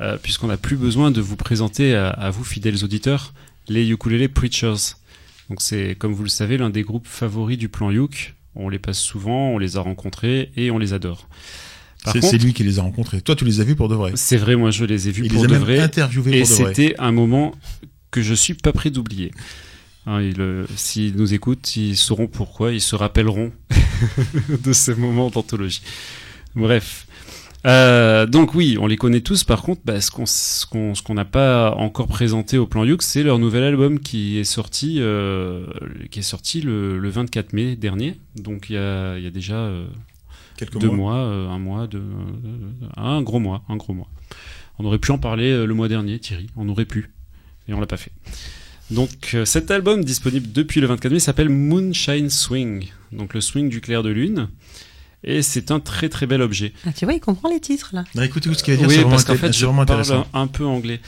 [0.00, 3.32] euh, puisqu'on n'a plus besoin de vous présenter à, à vous fidèles auditeurs
[3.68, 4.94] les Ukulele Preachers.
[5.48, 8.34] Donc c'est, comme vous le savez, l'un des groupes favoris du plan Yuk.
[8.56, 11.28] On les passe souvent, on les a rencontrés et on les adore.
[12.02, 13.20] Par C'est contre- c'est lui qui les a rencontrés.
[13.20, 14.12] Toi, tu les as vus pour de vrai.
[14.16, 15.78] C'est vrai, moi je les ai vus Il pour les a de même vrai.
[15.78, 16.74] interviewés et pour de vrai.
[16.74, 17.54] c'était un moment
[18.10, 19.30] que je suis pas prêt d'oublier.
[20.06, 23.52] Hein, ils, S'ils nous écoutent, ils sauront pourquoi, ils se rappelleront
[24.64, 25.82] de ce moment d'anthologie.
[26.54, 27.06] Bref.
[27.66, 29.44] Euh, donc oui, on les connaît tous.
[29.44, 30.10] Par contre, bah, ce
[30.66, 34.96] qu'on n'a pas encore présenté au plan Youk, c'est leur nouvel album qui est sorti
[35.00, 35.66] euh,
[36.10, 38.16] qui est sorti le, le 24 mai dernier.
[38.36, 39.86] Donc il y a, il y a déjà euh,
[40.56, 41.26] Quelques deux mois.
[41.26, 41.88] mois, un mois,
[42.96, 44.08] un gros mois, un gros mois.
[44.78, 46.46] On aurait pu en parler le mois dernier, Thierry.
[46.56, 47.10] On aurait pu,
[47.68, 48.12] et on l'a pas fait.
[48.90, 53.68] Donc euh, cet album disponible depuis le 24 mai s'appelle Moonshine Swing, donc le swing
[53.68, 54.48] du clair de lune.
[55.22, 56.72] Et c'est un très très bel objet.
[56.86, 58.04] Ah, tu vois, il comprend les titres là.
[58.14, 59.84] Non, écoutez ce qu'il va dire, oui, c'est vraiment, parce qu'en fait, c'est je vraiment
[59.84, 60.26] parle intéressant.
[60.32, 61.00] un peu anglais.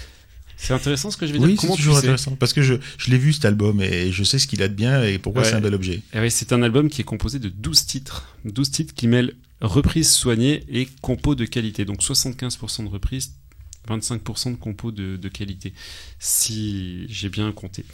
[0.59, 1.61] C'est intéressant ce que je vais Oui, dire.
[1.63, 2.37] c'est toujours sais intéressant.
[2.37, 4.75] Parce que je, je l'ai vu cet album et je sais ce qu'il a de
[4.75, 5.49] bien et pourquoi Ouais.
[5.49, 6.03] c'est un bel objet.
[6.15, 8.29] Eh oui, c'est un album qui est composé de 12 titres.
[8.45, 11.85] 12 titres qui mêlent reprises soignées et compos de qualité.
[11.85, 13.33] Donc 75% de reprises,
[13.89, 15.73] 25% de compos de, de qualité.
[16.19, 17.85] Si j'ai bien compté.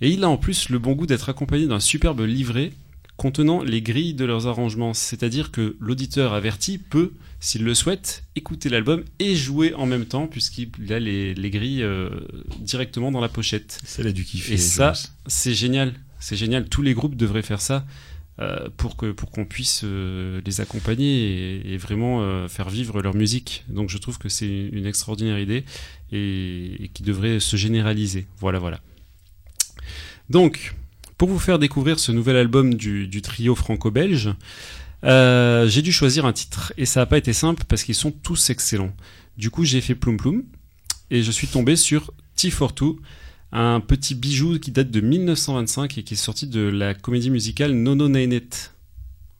[0.00, 2.72] Et il a en plus le bon goût d'être accompagné d'un superbe livret
[3.16, 4.94] contenant les grilles de leurs arrangements.
[4.94, 10.26] C'est-à-dire que l'auditeur averti peut, s'il le souhaite, écouter l'album et jouer en même temps,
[10.26, 12.10] puisqu'il a les, les grilles euh,
[12.60, 13.78] directement dans la pochette.
[13.84, 14.54] Ça, il a dû kiffer.
[14.54, 14.92] Et ça,
[15.26, 15.94] c'est génial.
[16.20, 16.68] C'est génial.
[16.68, 17.86] Tous les groupes devraient faire ça
[18.38, 23.14] euh, pour que pour qu'on puisse euh, les accompagner et, vraiment euh, faire vivre leur
[23.14, 23.64] musique.
[23.68, 25.64] Donc je trouve que c'est une extraordinaire idée
[26.12, 28.26] et, qui devrait se généraliser.
[28.38, 28.80] Voilà, voilà.
[30.28, 30.74] Donc,
[31.16, 34.34] pour vous faire découvrir ce nouvel album du, trio franco-belge,
[35.02, 38.50] j'ai dû choisir un titre et ça n'a pas été simple parce qu'ils sont tous
[38.50, 38.94] excellents.
[39.38, 40.42] Du coup, j'ai fait ploum ploum
[41.10, 42.96] et je suis tombé sur T42,
[43.52, 47.72] un petit bijou qui date de 1925 et qui est sorti de la comédie musicale
[47.72, 48.48] Nono Nainet,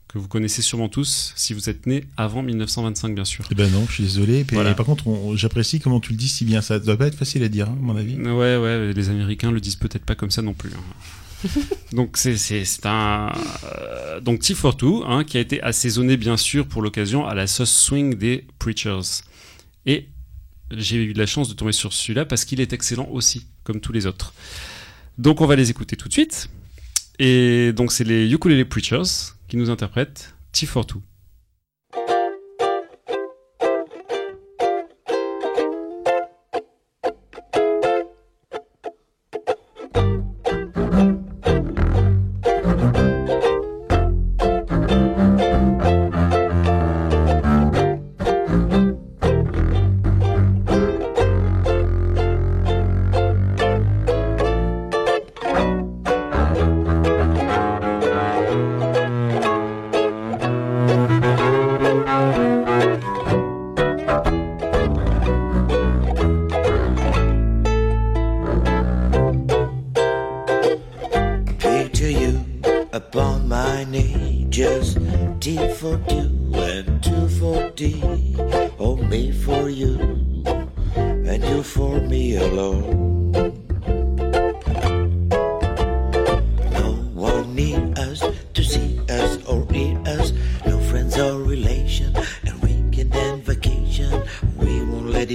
[0.08, 3.44] que vous connaissez sûrement tous si vous êtes né avant 1925 bien sûr.
[3.50, 4.44] Eh ben non, je suis désolé.
[4.44, 6.62] Par contre, on- j'apprécie comment tu le dis si bien.
[6.62, 8.16] Ça doit pas être facile à dire, hein, à mon avis.
[8.16, 10.70] Ouais, ouais, les Américains le disent peut-être pas comme ça non plus.
[10.70, 11.48] hein.
[11.92, 12.34] donc c'est
[12.86, 13.30] un
[13.64, 17.70] euh, donc T42 hein, qui a été assaisonné bien sûr pour l'occasion à la sauce
[17.76, 19.22] swing des Preachers.
[19.84, 20.08] Et
[20.70, 23.80] j'ai eu de la chance de tomber sur celui-là parce qu'il est excellent aussi, comme
[23.80, 24.32] tous les autres.
[25.18, 26.48] Donc on va les écouter tout de suite.
[27.18, 30.84] Et donc c'est les Ukulele Preachers qui nous interprètent T42.
[30.86, 31.02] Picture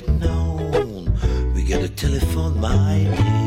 [0.02, 1.54] it known.
[1.54, 3.41] We got a telephone, my dear.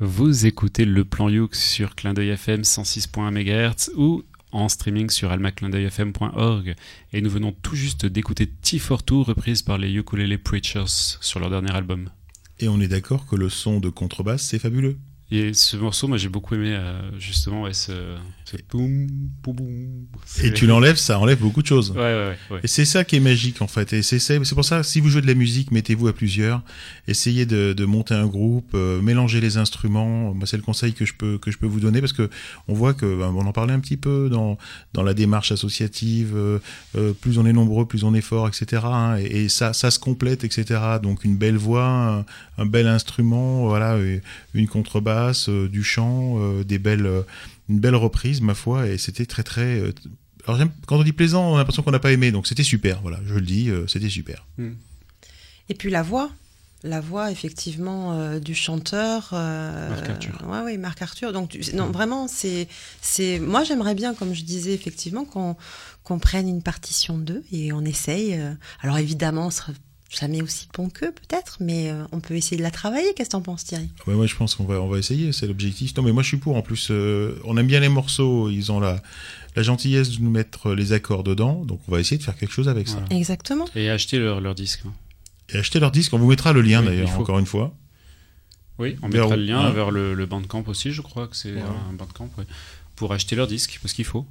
[0.00, 4.22] Vous écoutez le plan Youx sur Clin d'œil FM 106.1 MHz ou
[4.52, 6.74] en streaming sur almaclindeuilfm.org.
[7.12, 11.40] Et nous venons tout juste d'écouter T for Two, reprise par les Ukulele Preachers sur
[11.40, 12.10] leur dernier album.
[12.60, 14.98] Et on est d'accord que le son de contrebasse, c'est fabuleux.
[15.30, 17.92] Et ce morceau, moi j'ai beaucoup aimé euh, justement ouais, ce,
[18.46, 19.06] ce boum,
[19.42, 20.08] boum, boum.
[20.42, 21.90] Et tu l'enlèves, ça enlève beaucoup de choses.
[21.90, 22.60] Ouais, ouais, ouais.
[22.62, 23.92] Et c'est ça qui est magique en fait.
[23.92, 26.62] Et c'est pour ça, si vous jouez de la musique, mettez-vous à plusieurs,
[27.08, 30.32] essayez de, de monter un groupe, euh, mélangez les instruments.
[30.32, 32.30] Moi, c'est le conseil que je peux que je peux vous donner parce que
[32.66, 34.56] on voit que ben, on en parlait un petit peu dans
[34.94, 36.32] dans la démarche associative.
[36.36, 38.82] euh, plus on est nombreux, plus on est fort, etc.
[38.86, 40.80] hein, et, et ça ça se complète, etc.
[41.02, 42.24] Donc une belle voix, un,
[42.56, 43.98] un bel instrument, voilà,
[44.54, 45.17] une contrebasse,
[45.48, 47.22] euh, du chant, euh, des belles euh,
[47.68, 49.78] une belle reprise, ma foi, et c'était très très.
[49.80, 49.92] euh,
[50.46, 53.00] alors quand on dit plaisant, on a l'impression qu'on n'a pas aimé, donc c'était super.
[53.02, 54.46] Voilà, je le dis, euh, c'était super.
[55.68, 56.30] Et puis la voix,
[56.82, 59.30] la voix effectivement euh, du chanteur.
[59.34, 60.42] euh, Marc Arthur.
[60.48, 61.32] Ouais, oui, Marc Arthur.
[61.32, 62.68] Donc tu- non, vraiment, c'est,
[63.02, 63.38] c'est.
[63.38, 65.56] Moi, j'aimerais bien, comme je disais effectivement, qu'on
[66.04, 68.32] qu'on prenne une partition d'eux et on essaye.
[68.40, 69.72] euh, Alors évidemment, on sera
[70.08, 73.12] jamais aussi bon qu'eux peut-être, mais euh, on peut essayer de la travailler.
[73.14, 73.88] Qu'est-ce que t'en penses, Thierry?
[74.06, 75.94] Ouais, moi je pense qu'on va on va essayer, c'est l'objectif.
[75.96, 76.56] Non mais moi je suis pour.
[76.56, 79.02] En plus, euh, on aime bien les morceaux, ils ont la
[79.56, 82.52] la gentillesse de nous mettre les accords dedans, donc on va essayer de faire quelque
[82.52, 83.04] chose avec ça.
[83.10, 83.64] Exactement.
[83.74, 84.80] Et acheter leur, leur disque.
[84.86, 84.92] hein.
[85.50, 87.22] Et acheter leur disque, on vous mettra le lien Oui, il d'ailleurs, faut.
[87.22, 87.74] encore une fois.
[88.78, 91.26] Oui, on Vers mettra où le lien Hein vers le, le Bandcamp aussi, je crois
[91.26, 91.60] que c'est Ouais.
[91.60, 92.44] un Bandcamp, ouais,
[92.94, 94.26] pour acheter leur disque, parce qu'il faut.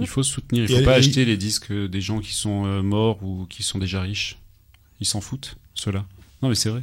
[0.00, 2.64] Il faut soutenir, il Et faut pas et- acheter les disques des gens qui sont
[2.66, 4.38] euh, morts ou qui sont déjà riches.
[5.00, 6.04] Ils s'en foutent, ceux-là.
[6.42, 6.82] Non mais c'est vrai.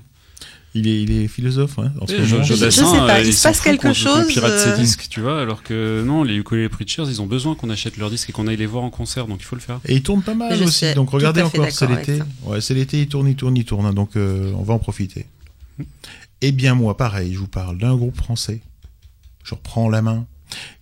[0.78, 2.44] Il est, il est philosophe, hein, en ce Oui, moment.
[2.44, 5.08] Jo- Je- sais pas, euh, il il se passe quelque chose, pirate euh, ses disques,
[5.10, 8.30] tu vois, alors que non, les ukulele preachers, ils ont besoin qu'on achète leurs disques
[8.30, 9.80] et qu'on aille les voir en concert, donc il faut le faire.
[9.86, 10.80] Et il tourne pas mal Je aussi.
[10.80, 12.20] sais, donc regardez encore, c'est l'été.
[12.44, 13.86] Ouais, c'est l'été, il tourne, il tourne, il tourne.
[13.86, 15.26] hein, donc euh, on va en profiter.
[16.42, 18.60] Eh bien moi, pareil, je vous parle d'un groupe français.
[19.46, 20.26] Je reprends la main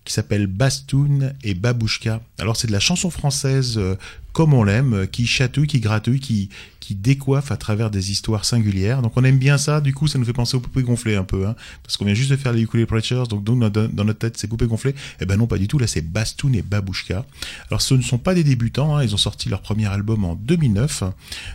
[0.05, 2.19] qui s'appelle Bastoun et Babouchka.
[2.39, 3.95] Alors c'est de la chanson française euh,
[4.33, 6.49] comme on l'aime, euh, qui chatouille, qui gratouille, qui,
[6.83, 9.01] qui décoiffe à travers des histoires singulières.
[9.01, 11.23] Donc on aime bien ça, du coup ça nous fait penser aux poupées gonflées un
[11.23, 14.35] peu, hein, parce qu'on vient juste de faire les ukulele preachers, donc, dans, notre tête
[14.35, 14.93] c'est poupées gonflées.
[15.21, 17.25] Eh ben non, pas du tout, là c'est Bastoun et Babouchka.
[17.69, 20.35] Alors ce ne sont pas des débutants, hein, ils ont sorti leur premier album en
[20.35, 21.03] 2009,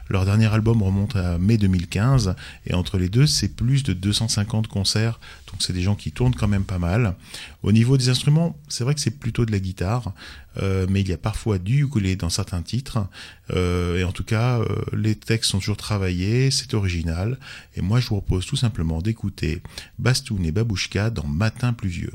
[0.08, 2.34] leur dernier album remonte à mai 2015,
[2.66, 6.34] et entre les deux c'est plus de 250 concerts, donc c'est des gens qui tournent
[6.34, 7.16] quand même pas mal.
[7.62, 10.14] Au niveau des instruments, c'est vrai que c'est plutôt de la guitare,
[10.62, 12.98] euh, mais il y a parfois du ukulélé dans certains titres,
[13.50, 17.38] euh, et en tout cas, euh, les textes sont toujours travaillés, c'est original,
[17.74, 19.62] et moi je vous propose tout simplement d'écouter
[19.98, 22.12] Bastoun et Babouchka dans Matin pluvieux.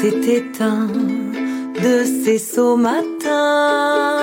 [0.00, 0.86] C'était un
[1.82, 4.15] de ces sauts matins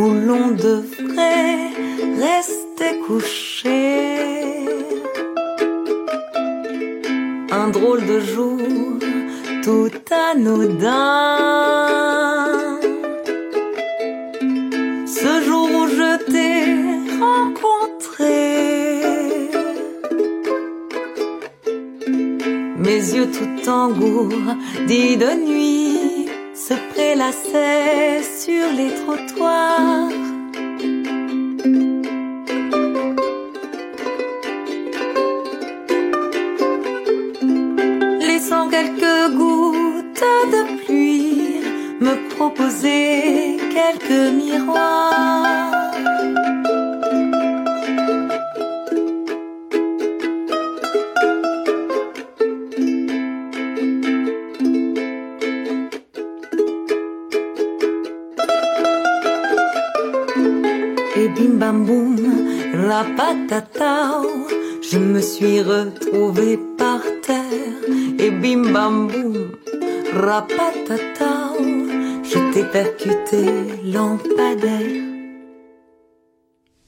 [0.00, 1.68] où l'on devrait
[2.26, 3.82] rester couché.
[7.60, 8.58] Un drôle de jour
[9.64, 9.90] tout
[10.30, 11.36] anodin.
[15.18, 16.54] Ce jour où je t'ai
[17.26, 18.38] rencontré.
[22.84, 30.19] Mes yeux tout engourdis de nuit se prélassaient sur les trottoirs.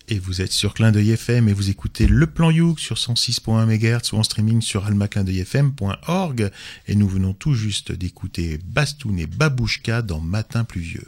[0.09, 3.67] Et vous êtes sur Clin d'œil FM et vous écoutez Le Plan Youk sur 106.1
[3.67, 6.51] MHz ou en streaming sur almaclindeuilfm.org.
[6.89, 11.07] Et nous venons tout juste d'écouter Bastoun et Babouchka dans Matin pluvieux.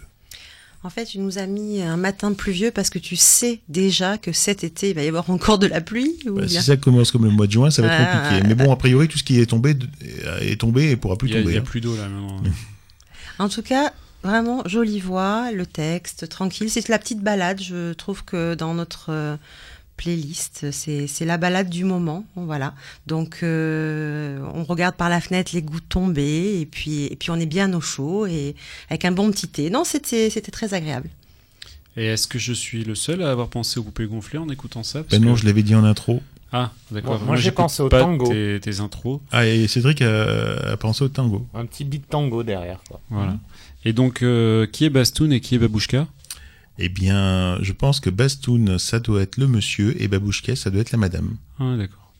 [0.84, 4.32] En fait, tu nous as mis un matin pluvieux parce que tu sais déjà que
[4.32, 6.14] cet été, il va y avoir encore de la pluie.
[6.26, 8.28] ou Bah, bien- si ça commence comme le mois de juin, ça va être Ah,
[8.28, 8.46] compliqué.
[8.48, 9.74] Mais bon, a priori, tout ce qui est tombé
[10.42, 11.52] est tombé et pourra plus Il y a, tomber.
[11.52, 11.64] il y a hein.
[11.64, 12.42] plus d'eau là maintenant.
[13.40, 13.92] En tout cas,
[14.22, 16.70] vraiment jolie voix, le texte tranquille.
[16.70, 17.60] C'est la petite balade.
[17.60, 19.36] Je trouve que dans notre euh,
[19.96, 22.24] playlist, c'est c'est la balade du moment.
[22.36, 22.74] Voilà.
[23.06, 27.36] Donc, euh, on regarde par la fenêtre les gouttes tomber et puis et puis on
[27.36, 28.54] est bien au chaud et
[28.90, 29.70] avec un bon petit thé.
[29.70, 31.08] Non, c'était c'était très agréable.
[31.96, 34.82] Et est-ce que je suis le seul à avoir pensé aux poupées gonflées en écoutant
[34.82, 35.04] ça?
[35.04, 36.20] Parce Ben non, que- je l'avais dit en intro.
[36.56, 37.20] Ah, d'accord.
[37.24, 38.28] Moi, j'ai pensé au pas tango.
[38.28, 39.20] Tes, tes intros.
[39.32, 41.46] Ah, et Cédric a, a pensé au tango.
[41.52, 42.80] Un petit beat tango derrière.
[42.88, 43.00] Quoi.
[43.10, 43.36] Voilà.
[43.84, 46.06] Et donc, euh, qui est Bastoun et qui est Babouchka?
[46.78, 50.80] Eh bien, je pense que Bastoun, ça doit être le monsieur et Babouchka, ça doit
[50.80, 51.36] être la madame.
[51.60, 52.12] Ah, d'accord.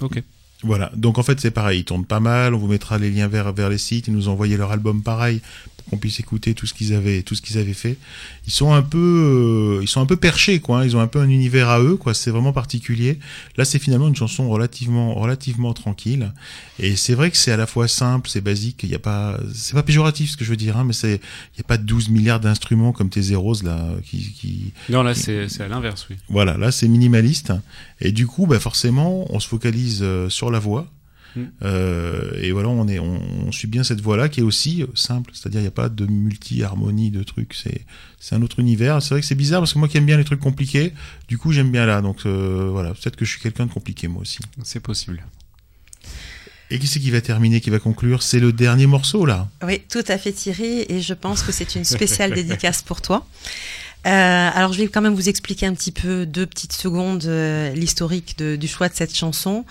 [0.00, 0.22] Ok.
[0.62, 0.92] Voilà.
[0.94, 1.80] Donc en fait, c'est pareil.
[1.80, 2.54] Ils tournent pas mal.
[2.54, 4.06] On vous mettra les liens vers, vers les sites.
[4.06, 5.40] Ils nous ont envoyé leur album pareil
[5.90, 7.96] qu'on puisse écouter tout ce qu'ils avaient, tout ce qu'ils avaient fait.
[8.46, 8.98] Ils sont un peu,
[9.78, 10.80] euh, ils sont un peu perchés, quoi.
[10.80, 10.84] hein.
[10.84, 12.14] Ils ont un peu un univers à eux, quoi.
[12.14, 13.18] C'est vraiment particulier.
[13.56, 16.32] Là, c'est finalement une chanson relativement, relativement tranquille.
[16.78, 18.80] Et c'est vrai que c'est à la fois simple, c'est basique.
[18.82, 21.20] Il y a pas, c'est pas péjoratif ce que je veux dire, hein, mais c'est,
[21.54, 25.14] il y a pas 12 milliards d'instruments comme tes zéros là, qui, qui, Non, là,
[25.14, 26.16] c'est c'est à l'inverse, oui.
[26.28, 27.52] voilà, là c'est minimaliste.
[28.00, 30.86] Et du coup, bah forcément, on se focalise euh, sur la voix.
[31.36, 31.42] Mm.
[31.62, 34.86] Euh, et voilà, on, est, on, on suit bien cette voix-là qui est aussi euh,
[34.94, 35.30] simple.
[35.34, 37.54] C'est-à-dire, il n'y a pas de multi-harmonie de trucs.
[37.54, 37.84] C'est,
[38.18, 39.02] c'est un autre univers.
[39.02, 40.92] C'est vrai que c'est bizarre parce que moi qui aime bien les trucs compliqués,
[41.28, 42.00] du coup, j'aime bien là.
[42.00, 44.38] Donc euh, voilà, peut-être que je suis quelqu'un de compliqué moi aussi.
[44.62, 45.24] C'est possible.
[46.70, 48.22] Et qui c'est qui va terminer, qui va conclure?
[48.22, 49.48] C'est le dernier morceau là.
[49.62, 53.26] Oui, tout à fait Thierry, et je pense que c'est une spéciale dédicace pour toi.
[54.06, 57.72] Euh, alors je vais quand même vous expliquer un petit peu, deux petites secondes, euh,
[57.72, 59.64] l'historique du choix de cette chanson.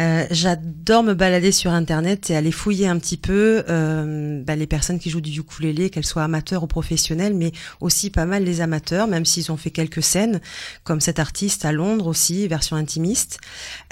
[0.00, 4.66] Euh, J'adore me balader sur Internet et aller fouiller un petit peu euh, bah, les
[4.66, 8.60] personnes qui jouent du ukulélé, qu'elles soient amateurs ou professionnelles, mais aussi pas mal les
[8.60, 10.40] amateurs, même s'ils ont fait quelques scènes,
[10.84, 13.38] comme cet artiste à Londres aussi, version intimiste.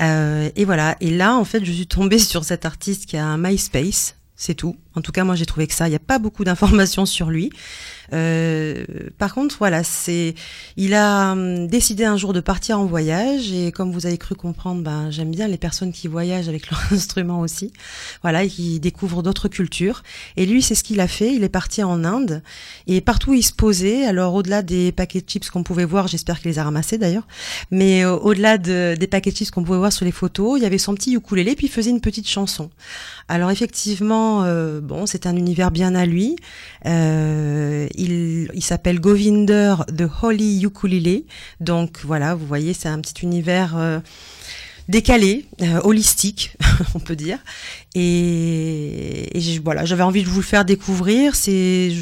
[0.01, 3.27] Euh, et voilà, et là en fait je suis tombée sur cet artiste qui a
[3.27, 4.77] un MySpace, c'est tout.
[4.95, 5.87] En tout cas, moi, j'ai trouvé que ça.
[5.87, 7.51] Il n'y a pas beaucoup d'informations sur lui.
[8.12, 8.85] Euh,
[9.19, 10.35] par contre, voilà, c'est,
[10.77, 14.35] il a hum, décidé un jour de partir en voyage et comme vous avez cru
[14.35, 17.73] comprendre, ben j'aime bien les personnes qui voyagent avec leur instrument aussi,
[18.23, 20.03] voilà, et qui découvrent d'autres cultures.
[20.37, 21.35] Et lui, c'est ce qu'il a fait.
[21.35, 22.43] Il est parti en Inde
[22.87, 24.05] et partout il se posait.
[24.05, 27.27] Alors au-delà des paquets de chips qu'on pouvait voir, j'espère qu'il les a ramassés d'ailleurs,
[27.70, 30.62] mais euh, au-delà de, des paquets de chips qu'on pouvait voir sur les photos, il
[30.62, 32.70] y avait son petit ukulélé puis il faisait une petite chanson.
[33.28, 36.37] Alors effectivement, euh, bon, c'est un univers bien à lui.
[36.87, 41.24] Euh, il s'appelle Govinder the Holy Ukulele.
[41.60, 44.01] Donc voilà, vous voyez, c'est un petit univers euh,
[44.91, 46.57] décalé, euh, holistique,
[46.95, 47.39] on peut dire.
[47.95, 51.37] Et, et voilà, j'avais envie de vous le faire découvrir.
[51.37, 51.93] C'est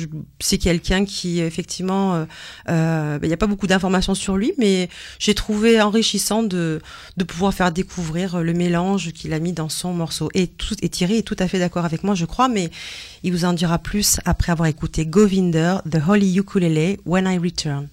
[0.40, 2.24] c'est quelqu'un qui effectivement, euh,
[2.70, 4.88] euh, il n'y a pas beaucoup d'informations sur lui, mais
[5.18, 6.80] j'ai trouvé enrichissant de
[7.16, 10.30] de pouvoir faire découvrir le mélange qu'il a mis dans son morceau.
[10.34, 12.70] Et, tout, et Thierry est tout à fait d'accord avec moi, je crois, mais
[13.22, 17.88] il vous en dira plus après avoir écouté Govinder, The Holy Ukulele, When I Return.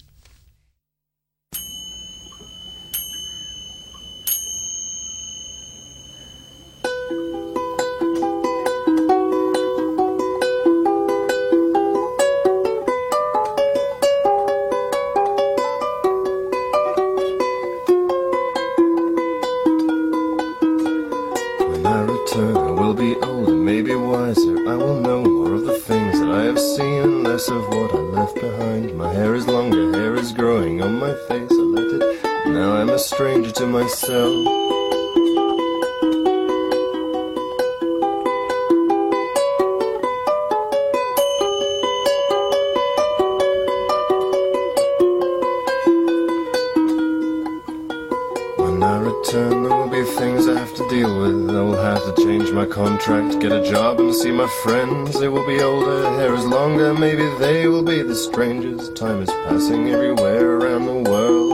[54.36, 55.18] My friends.
[55.18, 58.90] They will be older, hair is longer, maybe they will be the strangers.
[58.90, 61.52] Time is passing everywhere around the world.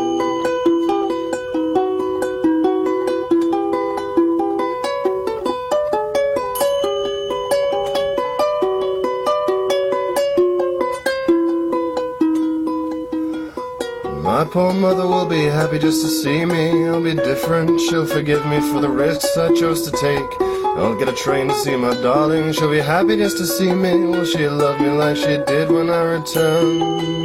[14.22, 16.88] My poor mother will be happy just to see me.
[16.88, 20.51] I'll be different, she'll forgive me for the risks I chose to take.
[20.77, 24.07] I'll get a train to see my darling, she'll be happy just to see me.
[24.07, 27.22] Will she love me like she did when I returned?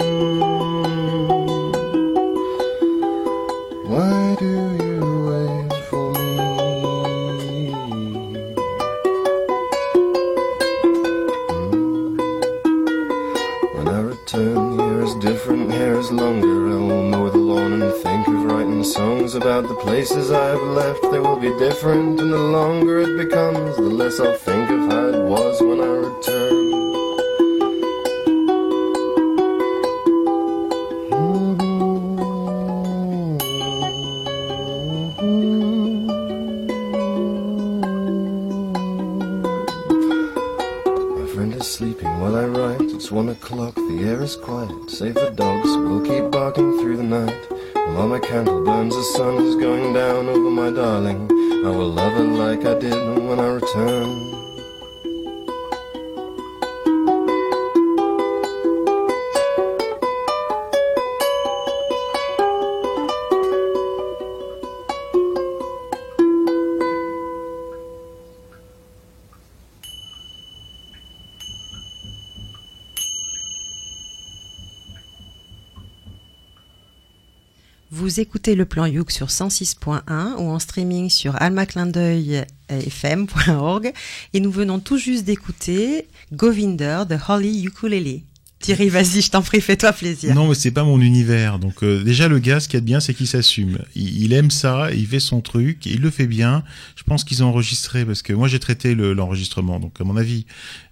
[78.20, 83.94] Écoutez le plan Youk sur 106.1 ou en streaming sur almaclindeuil.fm.org
[84.34, 88.22] et nous venons tout juste d'écouter Govinder de Holly Ukulele.
[88.60, 90.34] Thierry, vas-y, je t'en prie, fais-toi plaisir.
[90.34, 91.60] Non, mais c'est pas mon univers.
[91.60, 93.78] Donc euh, déjà le gars, ce qu'il y a de bien, c'est qu'il s'assume.
[93.96, 96.64] Il, aime ça, il fait son truc, il le fait bien.
[96.96, 99.80] Je pense qu'ils ont enregistré parce que moi j'ai traité le- l'enregistrement.
[99.80, 100.46] donc à mon avis,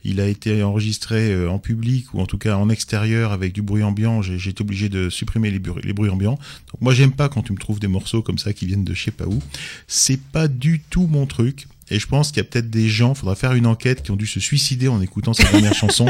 [0.03, 3.63] il a été enregistré euh, en public ou en tout cas en extérieur avec du
[3.63, 4.21] bruit ambiant.
[4.21, 6.35] J'ai été obligé de supprimer les, bruits- ambiants.
[6.71, 8.93] Donc moi j'aime pas quand tu me trouves des morceaux comme ça qui viennent de
[8.93, 9.41] je sais pas où.
[9.87, 11.67] C'est pas du tout mon truc.
[11.89, 14.15] Et je pense qu'il y a peut-être des gens, faudra faire une enquête, qui ont
[14.15, 16.07] dû se suicider en écoutant cette dernière chanson.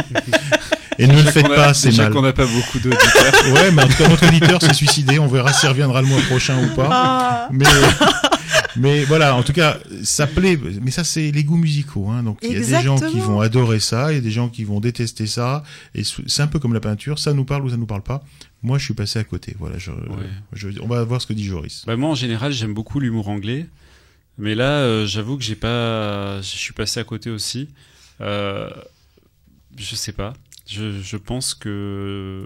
[1.00, 2.12] Et ne le faites a- pas, c'est mal.
[2.12, 3.34] qu'on n'a pas beaucoup d'auditeurs.
[3.54, 5.20] ouais, mais en tout cas, notre auditeur s'est suicidé.
[5.20, 6.90] On verra s'il reviendra le mois prochain ou pas.
[6.92, 7.50] Ah.
[7.52, 7.66] Mais,
[8.78, 10.60] mais voilà, en tout cas, ça plaît.
[10.82, 12.10] Mais ça, c'est les goûts musicaux.
[12.10, 12.24] Hein.
[12.24, 14.50] Donc, il y a des gens qui vont adorer ça, il y a des gens
[14.50, 15.64] qui vont détester ça.
[15.94, 17.20] Et c'est un peu comme la peinture.
[17.20, 18.24] Ça nous parle ou ça nous parle pas.
[18.64, 19.56] Moi, je suis passé à côté.
[19.60, 19.92] Voilà, je,
[20.54, 21.84] je- on va voir ce que dit Joris.
[21.86, 23.68] Bah moi en général j'aime beaucoup l'humour anglais,
[24.40, 27.70] mais là euh, j'avoue que j'ai pas, je suis passé à côté aussi.
[28.22, 28.70] Euh,
[29.78, 30.34] je sais pas.
[30.68, 32.46] Je, je pense que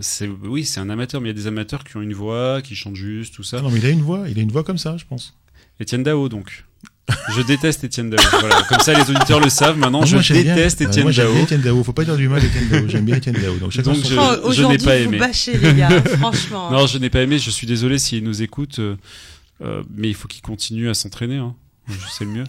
[0.00, 2.62] c'est oui, c'est un amateur, mais il y a des amateurs qui ont une voix,
[2.62, 3.58] qui chantent juste, tout ça.
[3.60, 5.34] Ah non, mais il a une voix, il a une voix comme ça, je pense.
[5.78, 6.64] Étienne Dao, donc.
[7.36, 8.24] Je déteste Étienne Dao.
[8.40, 8.62] Voilà.
[8.62, 9.76] Comme ça, les auditeurs le savent.
[9.76, 10.42] Maintenant, Moi, je bien.
[10.54, 11.34] déteste Ouais, Étienne moi, j'aime Dao.
[11.34, 11.84] bien Étienne Dao.
[11.84, 12.88] Faut pas dire du mal d'Étienne Dao.
[12.88, 13.56] J'aime bien Étienne Dao.
[13.58, 13.80] Donc, je,
[14.42, 15.18] Oh, je n'ai pas vous aimé.
[15.18, 16.70] bâchez, les gars, franchement.
[16.70, 17.38] Non, je n'ai pas aimé.
[17.38, 18.96] Je suis désolé s'il nous écoute, euh,
[19.62, 21.36] euh, mais il faut qu'il continue à s'entraîner.
[21.36, 21.54] Hein.
[21.88, 22.44] Je sais le mieux.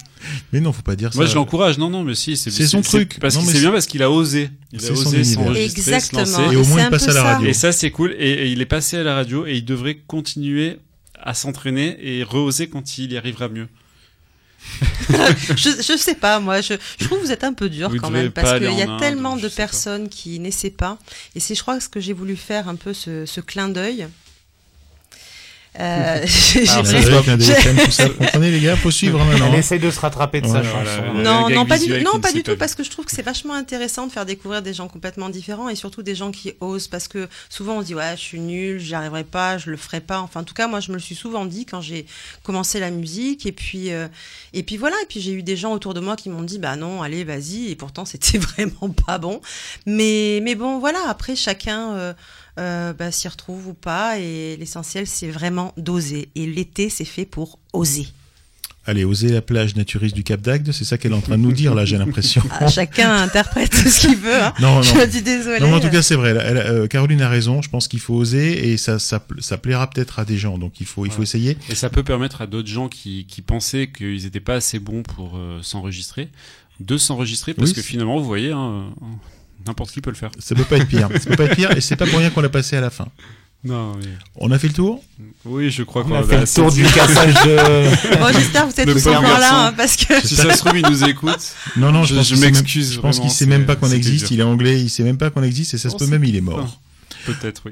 [0.54, 1.32] Mais non, faut pas dire Moi, ça.
[1.32, 1.78] je l'encourage.
[1.78, 3.18] Non, non, mais si, c'est son truc.
[3.20, 4.50] Parce que c'est bien parce qu'il a osé.
[4.72, 5.34] Il a C'est son osé univers.
[5.46, 6.22] s'enregistrer, se Exactement.
[6.40, 6.54] lancer.
[6.54, 7.24] Et au moins, il passe à la ça.
[7.24, 7.50] radio.
[7.50, 8.16] Et ça, c'est cool.
[8.18, 10.80] Et, et il est passé à la radio et il devrait continuer
[11.22, 13.68] à s'entraîner et rehausser quand il y arrivera mieux.
[15.10, 17.98] je, je sais pas, moi, je, je trouve que vous êtes un peu dur Vous
[17.98, 19.56] quand même, parce qu'il y a tellement de sais pas.
[19.58, 20.98] personnes qui n'essaient pas.
[21.36, 24.08] Et c'est, je crois, ce que j'ai voulu faire un peu ce, ce clin d'œil.
[28.08, 28.76] Vous comprenez, les gars?
[28.76, 29.50] Faut suivre hein, maintenant.
[29.52, 31.04] Elle essaye de se rattraper de sa Voilà, chanson.
[31.14, 31.24] voilà.
[31.24, 33.54] Non, non, pas du tout, non, pas du parce que je trouve que c'est vachement
[33.54, 37.08] intéressant de faire découvrir des gens complètement différents et surtout des gens qui osent, parce
[37.08, 40.02] que souvent on se dit ouais, je suis nul, j'y arriverai pas, je le ferai
[40.02, 40.20] pas.
[40.20, 42.06] Enfin, en tout cas, moi, je me le suis souvent dit quand j'ai
[42.44, 44.08] commencé la musique et puis euh,
[44.54, 46.60] et puis voilà, et puis j'ai eu des gens autour de moi qui m'ont dit
[46.60, 49.42] bah non, allez, vas-y, et pourtant c'était vraiment pas bon.
[49.86, 51.94] Mais mais bon, voilà, après chacun.
[51.96, 52.14] euh,
[52.60, 57.26] euh, bah, s'y retrouve ou pas et l'essentiel c'est vraiment d'oser et l'été c'est fait
[57.26, 58.08] pour oser
[58.88, 61.42] Allez, oser la plage naturiste du Cap d'Agde, c'est ça qu'elle est en train de
[61.42, 62.44] nous dire, là, j'ai l'impression.
[62.52, 64.54] Ah, chacun interprète ce qu'il veut hein.
[64.62, 64.82] Non, non.
[64.84, 66.30] je dis désolé Non, mais en tout cas, c'est vrai.
[66.30, 67.64] Elle- elle- euh, Caroline a raison.
[67.64, 70.60] Je pense qu'il faut oser et ça, ça, pl- ça plaira peut-être à des gens.
[70.60, 71.58] Donc, il faut, il faut essayer.
[71.68, 75.02] Et ça peut permettre à d'autres gens qui, qui pensaient qu'ils n'étaient pas assez bons
[75.02, 76.30] pour euh, s'enregistrer
[76.80, 78.94] de s'enregistrer parce Oui, que finalement, vous voyez, hein,
[79.66, 80.32] n'importe qui peut le faire.
[80.40, 81.10] Ça peut pas être pire.
[81.14, 82.90] Ça peut pas être pire et c'est pas pour rien qu'on l'a passé à la
[82.90, 83.08] fin.
[83.64, 84.08] Non, oui.
[84.36, 85.04] On a fait le tour?
[85.44, 88.18] Oui, je crois On qu'on a avait fait le tour du cassage de.
[88.20, 90.78] Bon, j'espère que vous êtes tous encore là, hein, parce que Si ça se trouve,
[90.78, 91.40] il nous écoute.
[91.76, 93.46] Non, non, je, Je- pense je qu'il sait même- m'excuse Je pense qu'il vraiment, sait
[93.48, 94.26] même pas qu'on existe.
[94.28, 94.34] dur.
[94.34, 96.36] Il est anglais, il sait même pas qu'on existe et ça se peut même, il
[96.36, 96.80] est mort.
[97.26, 97.72] Peut-être, oui.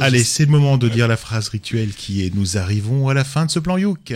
[0.00, 3.22] Allez, c'est le moment de dire la phrase rituelle qui est Nous arrivons à la
[3.22, 4.12] fin de ce plan Youk.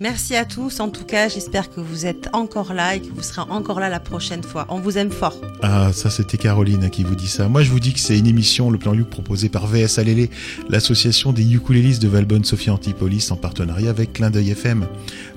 [0.00, 0.80] Merci à tous.
[0.80, 3.88] En tout cas, j'espère que vous êtes encore là et que vous serez encore là
[3.88, 4.66] la prochaine fois.
[4.68, 5.40] On vous aime fort.
[5.62, 7.48] Ah, ça c'était Caroline qui vous dit ça.
[7.48, 10.30] Moi je vous dis que c'est une émission, le plan Youk proposé par VS Alélé,
[10.68, 14.86] l'association des ukulélistes de Valbonne Sophie Antipolis en partenariat avec Clin d'œil FM.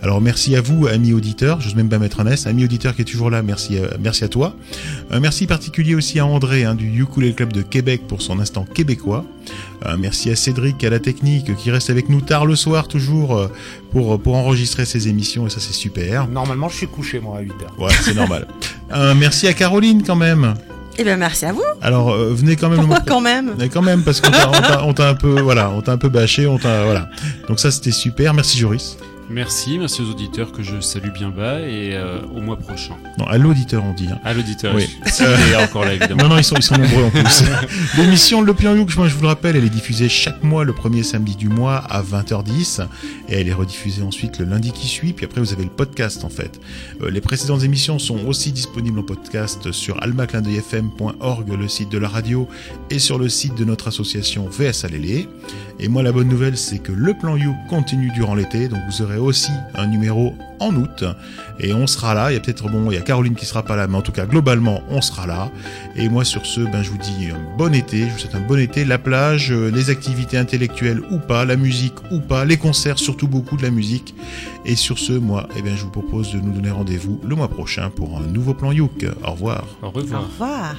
[0.02, 3.04] Alors merci à vous, amis auditeurs, j'ose même pas mettre un S, ami auditeur qui
[3.04, 4.56] est toujours là, merci, à- merci à toi.
[5.10, 8.66] Un merci particulier aussi à André hein, du Ukulele Club de Québec pour son instant
[8.66, 9.26] québécois.
[9.86, 13.38] Un merci à Cédric à la technique qui reste avec nous tard le soir toujours
[13.38, 13.48] euh,
[13.92, 16.28] pour, pour enregistrer ses émissions et ça c'est super.
[16.28, 17.82] Normalement, je suis couché, moi, à 8h.
[17.82, 18.46] Ouais, c'est normal.
[18.92, 20.54] Un merci à Caroline quand même.
[20.98, 21.64] Eh bien, merci à vous.
[21.82, 22.80] Alors euh, venez quand même.
[22.82, 23.54] Pourquoi quand même?
[23.58, 26.58] Mais quand même parce qu'on t'a- un peu voilà, on t'a un peu bâché, on
[26.58, 27.10] t'a voilà.
[27.48, 28.34] Donc ça c'était super.
[28.34, 28.98] Merci Joris.
[29.32, 32.96] Merci, merci aux auditeurs que je salue bien bas et euh, au mois prochain.
[33.20, 34.08] Non, à l'auditeur on dit.
[34.12, 34.20] hein.
[34.24, 34.90] À l'auditeur, Oui.
[35.06, 36.24] s'il est encore là évidemment.
[36.24, 37.44] Non non, ils sont ils sont nombreux en plus.
[37.98, 40.74] L'émission Le Plan Youk, moi je vous le rappelle, elle est diffusée chaque mois le
[40.74, 42.88] premier samedi du mois à 20h10
[43.30, 45.14] et elle est rediffusée ensuite le lundi qui suit.
[45.14, 46.60] Puis après vous avez le podcast en fait.
[47.04, 52.08] Euh, les précédentes émissions sont aussi disponibles en podcast sur almaclindeuilfm.org, le site de la
[52.08, 52.48] radio,
[52.90, 55.28] et sur le site de notre association VS Alélé.
[55.82, 59.02] Et moi, la bonne nouvelle, c'est que le plan You continue durant l'été, donc vous
[59.02, 61.06] aurez aussi un numéro en août,
[61.60, 62.32] et on sera là.
[62.32, 64.02] Il y a peut-être, bon, il y a Caroline qui sera pas là, mais en
[64.02, 65.52] tout cas, globalement, on sera là.
[65.96, 68.46] Et moi, sur ce, ben, je vous dis un bon été, je vous souhaite un
[68.46, 72.58] bon été, la plage, euh, les activités intellectuelles ou pas, la musique ou pas, les
[72.58, 74.14] concerts, surtout beaucoup de la musique.
[74.66, 77.48] Et sur ce, moi, eh bien, je vous propose de nous donner rendez-vous le mois
[77.48, 79.06] prochain pour un nouveau plan Youk.
[79.24, 79.66] Au revoir.
[79.82, 80.22] Au revoir.
[80.22, 80.76] Au revoir.